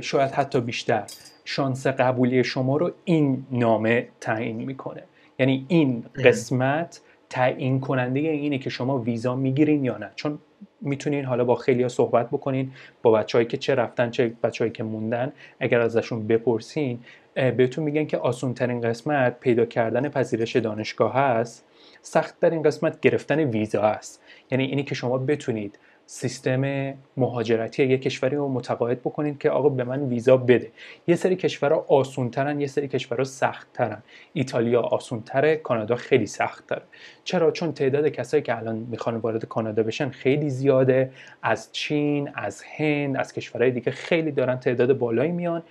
[0.00, 1.04] شاید حتی بیشتر
[1.48, 5.02] شانس قبولی شما رو این نامه تعیین می‌کنه.
[5.38, 10.10] یعنی این قسمت تعیین کننده اینه که شما ویزا می‌گیرین یا نه.
[10.14, 10.38] چون
[10.80, 12.72] می‌تونین حالا با خیلی ها صحبت بکنین
[13.02, 15.32] با بچههایی که چه رفتن چه بچههایی که موندن.
[15.60, 16.98] اگر ازشون بپرسین
[17.34, 21.64] بهتون میگن که آسون ترین قسمت پیدا کردن پذیرش دانشگاه هست.
[22.02, 24.22] سخت ترین قسمت گرفتن ویزا هست.
[24.50, 25.78] یعنی اینی که شما بتونید
[26.08, 30.70] سیستم مهاجرتی یک کشوری رو متقاعد بکنید که آقا به من ویزا بده.
[31.06, 34.02] یه سری کشورها آسونترن یه سری کشورها سختترن.
[34.32, 36.82] ایتالیا آسونتره کانادا خیلی سختتره.
[37.24, 41.10] چرا؟ چون تعداد کسایی که الان می‌خوان وارد کانادا بشن خیلی زیاده.
[41.42, 45.62] از چین از هند از کشورهای دیگه خیلی دارن تعداد بالایی میان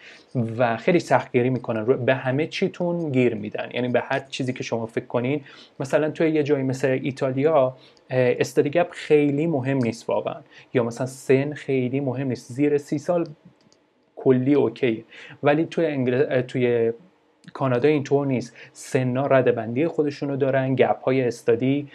[0.57, 2.05] و خیلی سختگیری می‌کنن.
[2.05, 3.69] به همه چیتون گیر میدن.
[3.73, 5.41] یعنی به هر چیزی که شما فکر کنین.
[5.79, 7.77] مثلا توی یه جایی مثل ایتالیا
[8.09, 10.41] استادی گپ خیلی مهم نیست واقعا.
[10.73, 12.51] یا مثلا سن خیلی مهم نیست.
[12.51, 13.25] زیر سی سال
[14.15, 15.05] کلی اوکی.
[15.43, 16.41] ولی توی انگل...
[16.41, 16.93] توی
[17.53, 18.55] کانادا اینطور نیست.
[18.73, 21.87] سنا رده بندی خودشونو دارن gap های استادی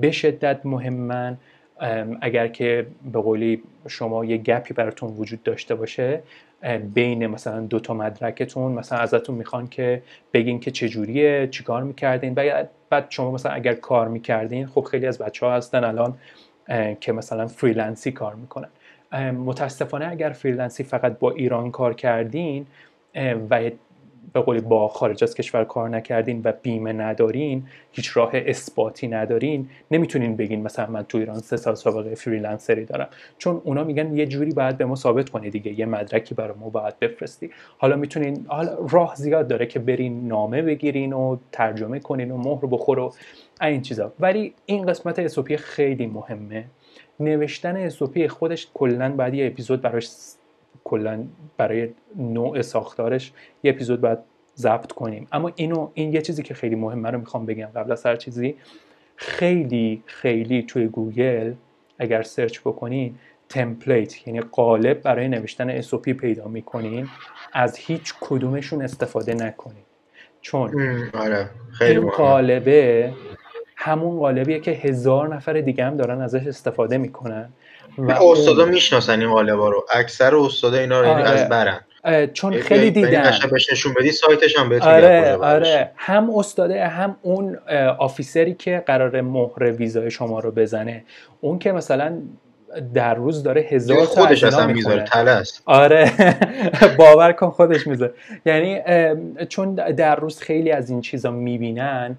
[0.00, 1.38] به شدت مهمن.
[2.20, 6.22] اگر که به قولی شما یه gap ی براتون وجود داشته باشه
[6.94, 10.02] بین مثلا دو تا مدرکتون مثلا ازتون می‌خوان که
[10.32, 12.34] بگین که چجوریه چیکار می‌کردین.
[12.90, 16.14] بعد شما مثلا اگر کار می‌کردین خب خیلی از بچه ها هستن الان
[17.00, 18.68] که مثلا freelance ی کار می‌کنن.
[19.32, 22.66] متاسفانه اگر freelance ی فقط با ایران کار کردین
[23.50, 23.70] و
[24.32, 29.68] به قولی با خارج از کشور کار نکردین و بیمه ندارین هیچ راه اثباتی ندارین
[29.90, 33.08] نمی‌تونین بگین مثلا من تو ایران سه سال سابقه freelancer ی دارم.
[33.38, 36.68] چون اونا میگن یه جوری باید به ما ثابت کنی دیگه یه مدرکی برای ما
[36.68, 37.50] باید بفرستی.
[37.78, 42.66] حالا می‌تونین حالا راه زیاد داره که برین نامه بگیرین و ترجمه کنین و مهر
[42.66, 43.14] بخور و
[43.60, 44.12] این چیزا.
[44.20, 46.64] ولی این قسمت SOP خیلی مهمه.
[47.20, 50.08] نوشتن SOP خودش کلا بعد یه اپیزود براش
[50.90, 51.24] کلا
[51.56, 53.32] برای نوع ساختارش
[53.62, 54.18] یه اپیزود باید
[54.56, 55.26] ضبط کنیم.
[55.32, 58.54] اما اینو این یه چیزی که خیلی مهمه رو می‌خوام بگم قبل از هر چیزی
[59.16, 61.52] خیلی خیلی توی گوگل
[61.98, 63.14] اگر search بکنین
[63.48, 67.08] template یعنی قالب برای نوشتن SOP پیدا می‌کنین
[67.52, 69.84] از هیچ کدومشون استفاده نکنین.
[70.40, 70.70] چون
[71.14, 73.12] آره خیلی این قالبه
[73.76, 77.52] همون قالبیه که هزار نفر دیگه هم دارن ازش استفاده می‌کنن.
[77.98, 79.86] و استادا می‌شناسن این قالبا رو.
[79.94, 81.28] اکثر استادا اینا رو آره.
[81.28, 81.80] از برن.
[82.32, 83.32] چون خیلی دیدن.
[83.50, 85.90] بهش نشون بدی سایتش هم بهتون آره آره.
[85.96, 87.58] هم استاده هم اون
[87.98, 91.04] آفیسری که قرار مهر ویزای شما رو بزنه.
[91.40, 92.18] اون که مثلا
[92.94, 95.60] در روز داره هزار تا خودش اصلا می‌ذاره تلس.
[95.64, 96.12] آره.
[96.98, 98.12] باور کن خودش می‌ذاره.
[98.46, 98.80] یعنی
[99.48, 102.18] چون در روز خیلی از این چیزا می‌بینن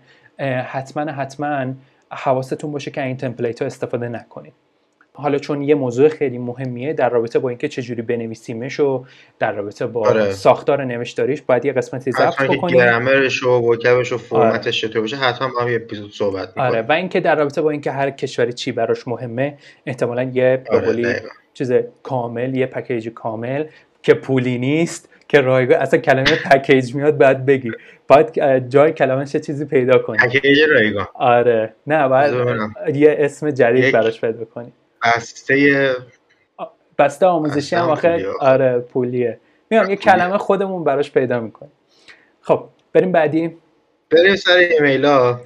[0.68, 1.66] حتما حتما
[2.12, 4.54] حواستون باشه که این تمپلیت ها استفاده نکنید.
[5.14, 9.06] حالا چون یه موضوع خیلی مهمیه در رابطه با اینکه چجوری بنویسیمش و
[9.40, 10.32] در رابطه با آره.
[10.32, 12.78] ساختار نوشتاریش باید یه قسمتی ضبط بکنیم.
[12.78, 16.66] گرامرش و وکبش و فرمتش چطور باشه حتما با هم یه اپیزود صحبت می‌کنیم.
[16.72, 21.24] آره و اینکه در رابطه با اینکه هر کشوری چی براش مهمه احتمالا یه آره
[21.54, 23.66] چیز کامل یه پکیج کامل
[24.04, 27.72] که پولی نیست که رایگان اصلا کلمه پکیج میاد بعد بگی.
[28.08, 30.18] باید جای کلمه چه چیزی پیدا کنی.
[30.18, 31.08] پکیج رایگان.
[31.14, 31.74] آره.
[31.88, 32.34] نه باید
[32.96, 34.74] یه اسم جدید براش پیدا کنی.
[35.04, 35.96] بسته
[36.98, 39.40] بسته آموزشی هم آخه آره پولیه.
[39.70, 41.72] میام یه کلمه خودمون براش پیدا می‌کنیم.
[42.42, 43.58] خب بریم بعدی.
[44.10, 45.42] بریم سر ایمیل ها.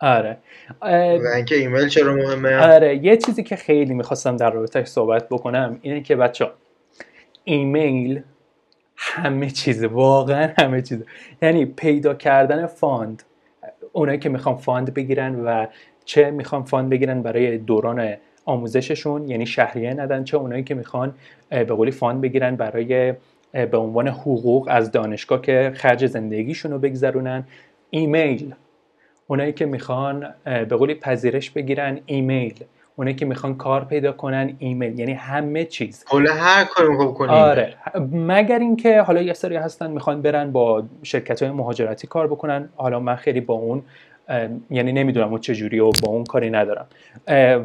[0.00, 0.36] آره.
[0.82, 0.86] و
[1.34, 6.00] اینکه ایمیل چرا مهمه؟ آره یه چیزی که خیلی می‌خواستم در رابطه صحبت بکنم اینه
[6.00, 6.50] که بچه
[7.44, 8.22] ایمیل
[8.96, 11.04] همه چیزه واقعا همه چیزه
[11.42, 13.22] یعنی پیدا کردن fund.
[13.92, 15.66] اونایی که می‌خوان fund بگیرن و
[16.04, 18.16] چه می‌خوان fund بگیرن برای دوران
[18.46, 21.14] آموزششون یعنی شهریه ندن چه اونایی که می‌خوان
[21.48, 23.14] به قولی fund بگیرن برای
[23.52, 27.44] به عنوان حقوق از دانشگاه که خرج زندگیشون رو بگذرونن.
[27.90, 28.54] ایمیل.
[29.26, 32.64] اونایی که می‌خوان به قولی پذیرش بگیرن ایمیل.
[32.96, 34.98] اونایی که می‌خوان کار پیدا کنن ایمیل.
[34.98, 36.04] یعنی همه چیز.
[36.06, 37.28] حالا هر کاری می‌خوان کنی.
[37.28, 37.74] آره.
[38.12, 42.68] مگر اینکه حالا یه سری هستن می‌خوان برن با شرکت های مهاجرتی کار بکنن.
[42.76, 43.82] حالا من خیلی با اون
[44.70, 46.86] یعنی نمی‌دونم اون چجوری و با اون کاری ندارم.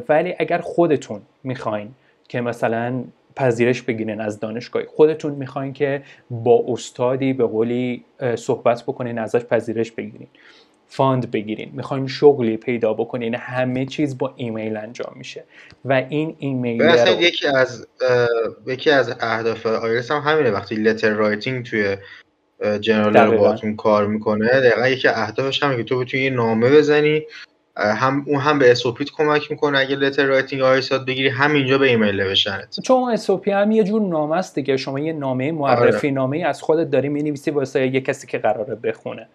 [0.08, 1.88] ولی اگر خودتون می‌خواین
[2.28, 3.04] که مثلا
[3.36, 8.04] پذیرش بگیرین از دانشگاه خودتون می‌خواین که با استادی به قولی
[8.36, 10.28] صحبت بکنین ازش پذیرش بگیرین
[10.86, 15.44] fund بگیرین می‌خواین شغلی پیدا بکنین همه چیز با ایمیل انجام میشه.
[15.84, 17.22] و این ایمیل رو...
[17.22, 17.86] یکی از
[18.66, 20.50] یکی از اهداف آیلتس هم همینه.
[20.50, 21.96] وقتی letter writing توی
[22.80, 24.48] General رو باتون کار می‌کنه.
[24.48, 27.22] دقیقا یکی اهدافش همینه که تو بتونی یه نامه بزنی
[27.76, 29.78] هم اون هم به SOP ت کمک می‌کنه.
[29.78, 32.80] اگه letter writing آیلتس یاد بگیری همینجا به ایمیل نوشتنت.
[32.80, 34.76] چون SOP هم یه جور نامه است دیگه.
[34.76, 36.14] شما یه نامه معرفی آره.
[36.14, 39.28] نامه از خودت داری می‌نویسی واسه یه کسی که قراره بخونه.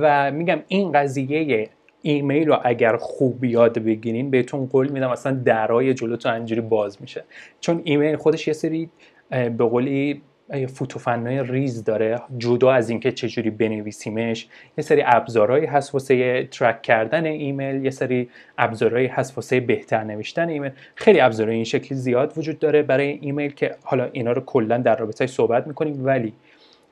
[0.00, 1.70] و میگم این قضیه
[2.02, 7.24] ایمیل رو اگر خوب یاد بگیرین بهتون قول میدم اصلا درای جلوتون اینجوری باز میشه.
[7.60, 8.90] چون ایمیل خودش یه سری
[9.30, 10.22] به قولی
[10.74, 12.20] فوت و فنای ریز داره.
[12.38, 14.48] جدا از اینکه چجوری بنویسیمش.
[14.78, 17.84] یه سری ابزارهایی هست واسه track کردن ایمیل.
[17.84, 18.28] یه سری
[18.58, 20.70] ابزارهایی هست واسه بهتر نوشتن ایمیل.
[20.94, 24.96] خیلی ابزارهای این شکلی زیاد وجود داره برای ایمیل که حالا اینا رو کلا در
[24.96, 26.32] رابطه صحبت می‌کنیم ولی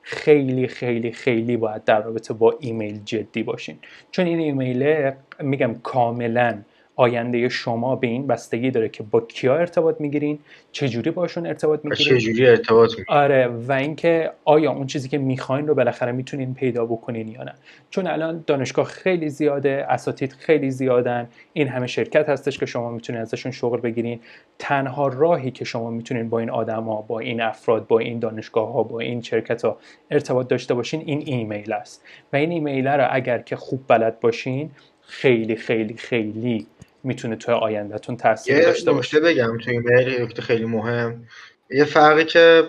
[0.01, 3.77] خیلی خیلی خیلی باید در رابطه با ایمیل جدی باشین.
[4.11, 6.57] چون این ایمیل میگم کاملا
[6.95, 10.39] آینده شما به این بستگی داره که با کیا ارتباط می‌گیرین؟
[10.71, 15.67] چجوری باشون ارتباط می‌گیرین؟ چجوری ارتباط می‌گیرین؟ آره و اینکه آیا اون چیزی که می‌خواین
[15.67, 17.53] رو بالاخره می‌تونین پیدا بکنین یا نه.
[17.89, 23.21] چون الان دانشگاه خیلی زیاده اساتید خیلی زیادن این همه شرکت هستش که شما می‌تونین
[23.21, 24.19] ازشون شغل بگیرین.
[24.59, 28.83] تنها راهی که شما می‌تونین با این آدما با این افراد با این دانشگاه ها
[28.83, 29.77] با این شرکت ها
[30.11, 32.03] ارتباط داشته باشین این ایمیل است.
[32.33, 34.71] و این ایمیل رو اگر که خوب بلد باشین
[35.01, 36.67] خیلی خیلی خیلی
[37.03, 39.19] می‌تونه توی آیندهتون تاثیر داشته باشه.
[39.19, 41.23] بگم توی این نکته خیلی مهم.
[41.69, 42.63] یه فرقی که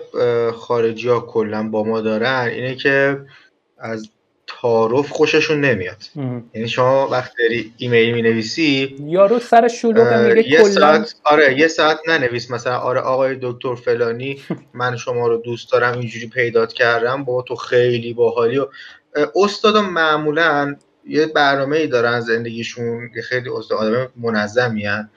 [0.53, 3.19] خارجی ها کلا با ما دارن اینه که
[3.77, 4.09] از
[4.47, 6.03] تعارف خوششون نمیاد.
[6.53, 11.67] یعنی شما وقتی داری ایمیل می نویسی یارو سر شلوغ میگه یه ساعت آره یه
[11.67, 12.51] ساعت ننویس.
[12.51, 14.41] مثلا آره آقای دکتر فلانی
[14.73, 18.67] من شما رو دوست دارم اینجوری پیدات کردم با تو خیلی باحالی و
[19.35, 20.75] استادا معمولا
[21.07, 25.09] یه برنامه ای دارن زندگیشون یه خیلی آدم منظمی هن.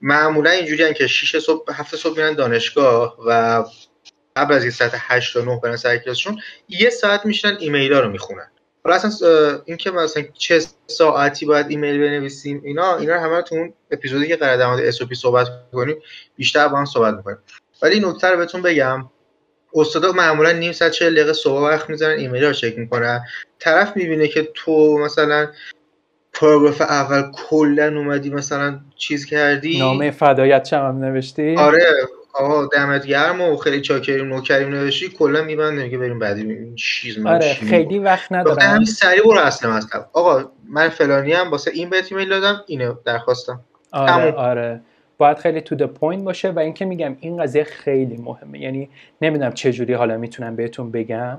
[0.00, 3.64] معمولا اینجوری که 6 صبح هفته صبح میرن دانشگاه و
[4.36, 8.00] قبل از یه ساعت 8 تا 9 برن سر کلاسشون یه ساعت میشن ایمیل ها
[8.00, 8.50] رو می‌خونن
[8.84, 14.28] حالا اصلا اینکه مثلا چه ساعتی باید ایمیل بنویسیم اینا اینا همه تو اون اپیزودی
[14.28, 15.96] که قرار در مورد SOP صحبت کنیم
[16.36, 17.38] بیشتر با هم صحبت می‌کنیم
[17.82, 19.10] ولی این نکته رو بهتون بگم
[19.74, 23.20] استادا معمولا نیم ساعت 40 دقیقه صبح وقت می‌ذارن ایمیل رو چک می‌کنن.
[23.58, 25.48] طرف می‌بینه که تو مثلا
[26.32, 29.78] پاراگراف اول کلا اومدی مثلا چیز کردی.
[29.78, 31.84] نامه فدایت چم هم نوشتی؟ آره.
[32.34, 37.18] آقا دمت گرم و خیلی چاکریم نوکریم نوشتی کلا میبنده میگه بریم بعدی این چیز
[37.18, 38.58] من آره خیلی وقت ندارم.
[38.60, 40.08] همین سریع برو اصلا مطلب.
[40.12, 43.60] آقا من فلانی هم واسه این بهت ایمیل دادم اینو درخواستم.
[43.92, 44.34] آره همون.
[44.34, 44.80] آره.
[45.20, 48.60] باید خیلی to point باشه و اینکه میگم این قضیه خیلی مهمه.
[48.60, 48.88] یعنی
[49.22, 51.38] نمی‌دونم چه جوری حالا می‌تونم بهتون بگم.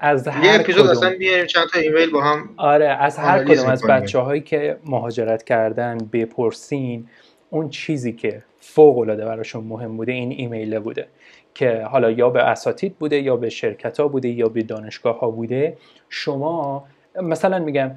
[0.00, 3.66] از هر یه اپیزود اصلا بیاریم چند تا ایمیل با هم آره از هر کدوم
[3.66, 7.08] از بچه هایی که مهاجرت کردن بپرسین
[7.50, 11.06] اون چیزی که فوق العاده براشون مهم بوده این ایمیل بوده
[11.54, 15.30] که حالا یا به اساتید بوده یا به شرکت ها بوده یا به دانشگاه ها
[15.30, 15.76] بوده.
[16.08, 16.84] شما
[17.22, 17.90] مثلا میگم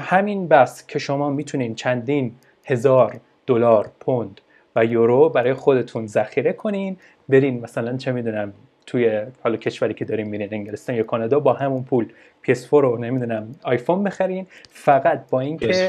[0.00, 2.34] همین بس که شما می‌تونین چندین
[2.66, 4.40] هزار دلار پوند
[4.76, 6.96] و یورو برای خودتون ذخیره کنین.
[7.28, 8.52] برین مثلا چه می‌دونم
[8.86, 12.08] توی حالا کشوری که داریم میرین انگلستان یا کانادا با همون پول
[12.46, 14.46] PS4 رو نمی‌دونم آیفون بخرین.
[14.70, 15.88] فقط با اینکه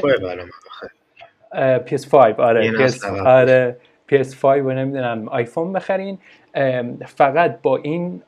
[1.86, 3.76] PS5 آره PS آره
[4.12, 6.18] PS5 و نمی‌دونم آیفون بخرین.
[7.06, 8.22] فقط با این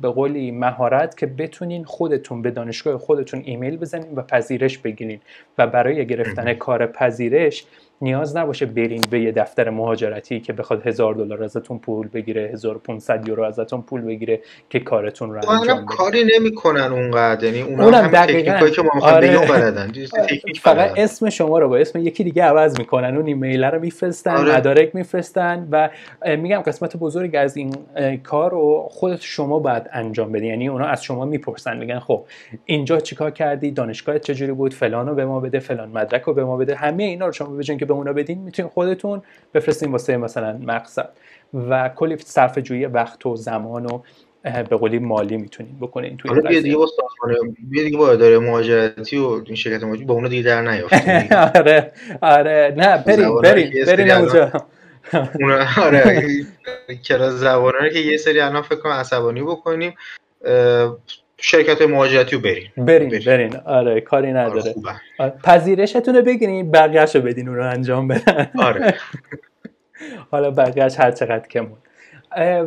[0.00, 5.20] به قولی مهارت که بتونین خودتون به دانشگاه خودتون ایمیل بزنین و پذیرش بگیرین.
[5.58, 7.64] و برای گرفتن کار پذیرش
[8.02, 13.28] نیاز نباشه برین به یه دفتر مهاجرتی که بخواد هزار دلار ازتون پول بگیره 1500
[13.28, 14.40] یورو ازتون پول بگیره
[14.70, 15.84] که کارتون رو انجام بده.
[15.84, 18.68] کاری نمی‌کنن اونقدر یعنی اونا اونم هم دقیقاً.
[18.68, 19.38] که ما آره.
[19.38, 19.92] بلدن.
[20.62, 23.16] فقط اسم شما رو با اسم یکی دیگه عوض می‌کنن.
[23.16, 24.56] اون ایمیل رو میفرستن آره.
[24.56, 25.88] مدارک میفرستن و
[26.36, 27.74] میگم قسمت بزرگ از این
[28.22, 30.46] کار رو خودت شما باید انجام بدی.
[30.46, 32.24] یعنی اونا از شما می‌پرسن میگن خب
[32.64, 36.56] اینجا چیکار کردی؟ دانشگاه چجوری بود؟ فلانو به ما بده فلان مدرک رو به ما
[36.56, 36.74] بده.
[36.74, 39.22] همه اینا رو شما بجن که به اونا بدین می‌تونین خودتون
[39.54, 41.08] بفرستین واسه مثلا مقصد.
[41.54, 44.00] و کلی صرف جویی وقت و زمان و
[44.44, 46.86] به قولی مالی می‌تونین بکنین توی حالا بیا دیگه با
[47.70, 51.92] بیا دیگه با اداره مهاجرتی و این شرکت مهاجرتی با اونو دیگه در نیافتین آره
[52.22, 52.74] آره.
[52.76, 54.52] نه بریم بریم بریم اونجا.
[55.82, 56.26] آره
[57.04, 59.94] کلاس زبانه که یه سری الان فکر کنم عصبانی بکنیم.
[61.40, 62.68] شرکت مهاجرتی رو برین.
[62.76, 63.56] برین برین.
[63.56, 64.74] آره کاری آره، نداره.
[65.18, 68.50] آره پذیرشتون رو بگیرین بقیهش رو بدین اون رو انجام بدن.
[68.58, 68.94] آره.
[70.30, 71.66] حالا بقیهش هر چقدر که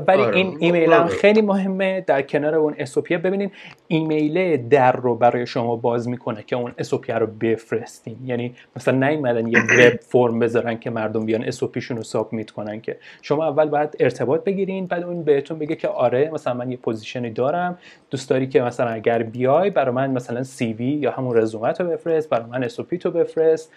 [0.07, 0.35] ولی آره.
[0.35, 2.01] این ایمیل هم خیلی مهمه.
[2.01, 3.51] در کنار اون SOP یه ببینید
[3.87, 8.17] ایمیل در رو برای شما باز می‌کنه که اون SOP یه رو بفرستین.
[8.25, 12.81] یعنی مثلا نیومدن یه web form بذارن که مردم بیان SOP شون رو submit کنن
[12.81, 12.97] که.
[13.21, 17.23] شما اول باید ارتباط بگیرین بعد اون بهتون بگه که آره مثلا من یه position
[17.23, 17.77] ی دارم.
[18.11, 22.29] دوست داری که مثلا اگر بیای برای من مثلا CV یا همون رزومت رو بفرست
[22.29, 23.71] برای من SOP تو بفرست.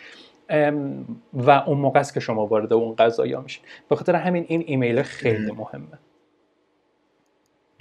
[1.33, 3.65] و اون موقع است که شما وارد اون قضایا میشین.
[3.89, 5.99] به خاطر همین این ایمیل خیلی مهمه.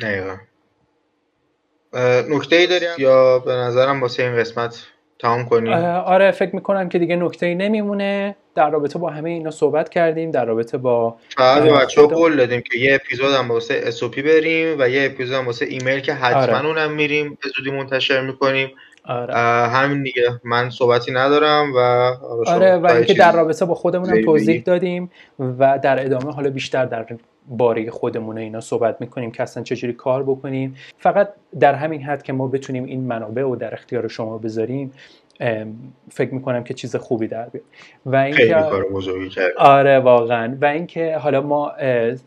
[0.01, 0.37] دقیقا.
[2.29, 4.87] نکته ای داری یا به نظرم واسه این قسمت
[5.19, 8.35] تمام کنیم آره فکر می‌کنم که دیگه نکته ای نمیمونه.
[8.55, 10.31] در رابطه با همه اینا صحبت کردیم.
[10.31, 14.75] در رابطه با فقط بچه ها قول دادیم که یه اپیزود هم واسه SOP بریم
[14.79, 16.65] و یه اپیزود هم واسه ایمیل که حتما آره.
[16.65, 17.37] اونم میریم.
[17.43, 18.71] به زودی منتشر می‌کنیم.
[19.05, 19.33] آره.
[19.69, 20.29] همین دیگه.
[20.43, 21.77] من صحبتی ندارم و
[22.47, 26.85] آره و اینکه در رابطه با خودمون هم توضیح دادیم و در ادامه حالا بیشتر
[26.85, 27.05] در
[27.47, 30.75] باره خودمون اینا صحبت می‌کنیم که اصلا چجوری کار بکنیم.
[30.97, 31.29] فقط
[31.59, 34.91] در همین حد که ما بتونیم این منابع رو در اختیار شما بذاریم
[36.11, 37.65] فکر می‌کنم که چیز خوبی در بیاد.
[38.05, 40.57] و اینکه کار بزرگی آره واقعا.
[40.61, 41.71] و اینکه حالا ما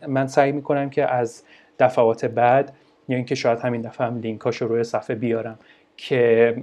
[0.07, 1.43] من سعی می‌کنم که از
[1.79, 2.73] دفعات بعد
[3.09, 5.59] یا اینکه شاید همین دفعه هم لینکاشو روی صفحه بیارم
[5.97, 6.55] که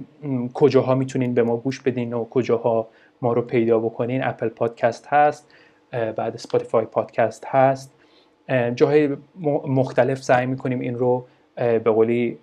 [0.53, 2.87] کجاها می‌تونین به ما گوش بدین و کجاها
[3.21, 4.23] ما رو پیدا بکنین.
[4.23, 5.51] Apple Podcast هست
[5.91, 7.93] بعد Spotify Podcast هست.
[8.75, 9.17] جاهای
[9.67, 11.25] مختلف سعی می‌کنیم این رو
[11.55, 12.37] به قولی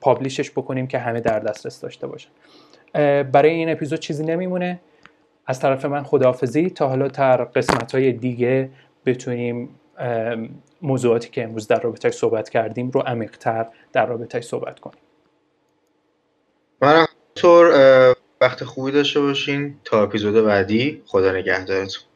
[0.00, 2.30] publish ش بکنیم که همه در دسترس داشته باشن.
[3.22, 4.80] برای این اپیزود چیزی نمیمونه.
[5.46, 6.70] از طرف من خداحافظی.
[6.70, 8.70] تا حالا در قسمت های دیگه
[9.06, 9.68] بتونیم
[10.82, 15.00] موضوعاتی که امروز در رابطه صحبت کردیم رو عمیقتر در رابطه صحبت کنیم.
[16.82, 17.70] من طور
[18.40, 21.02] وقت خوبی داشته باشین تا اپیزود بعدی.
[21.06, 22.09] خدا نگهدارتون.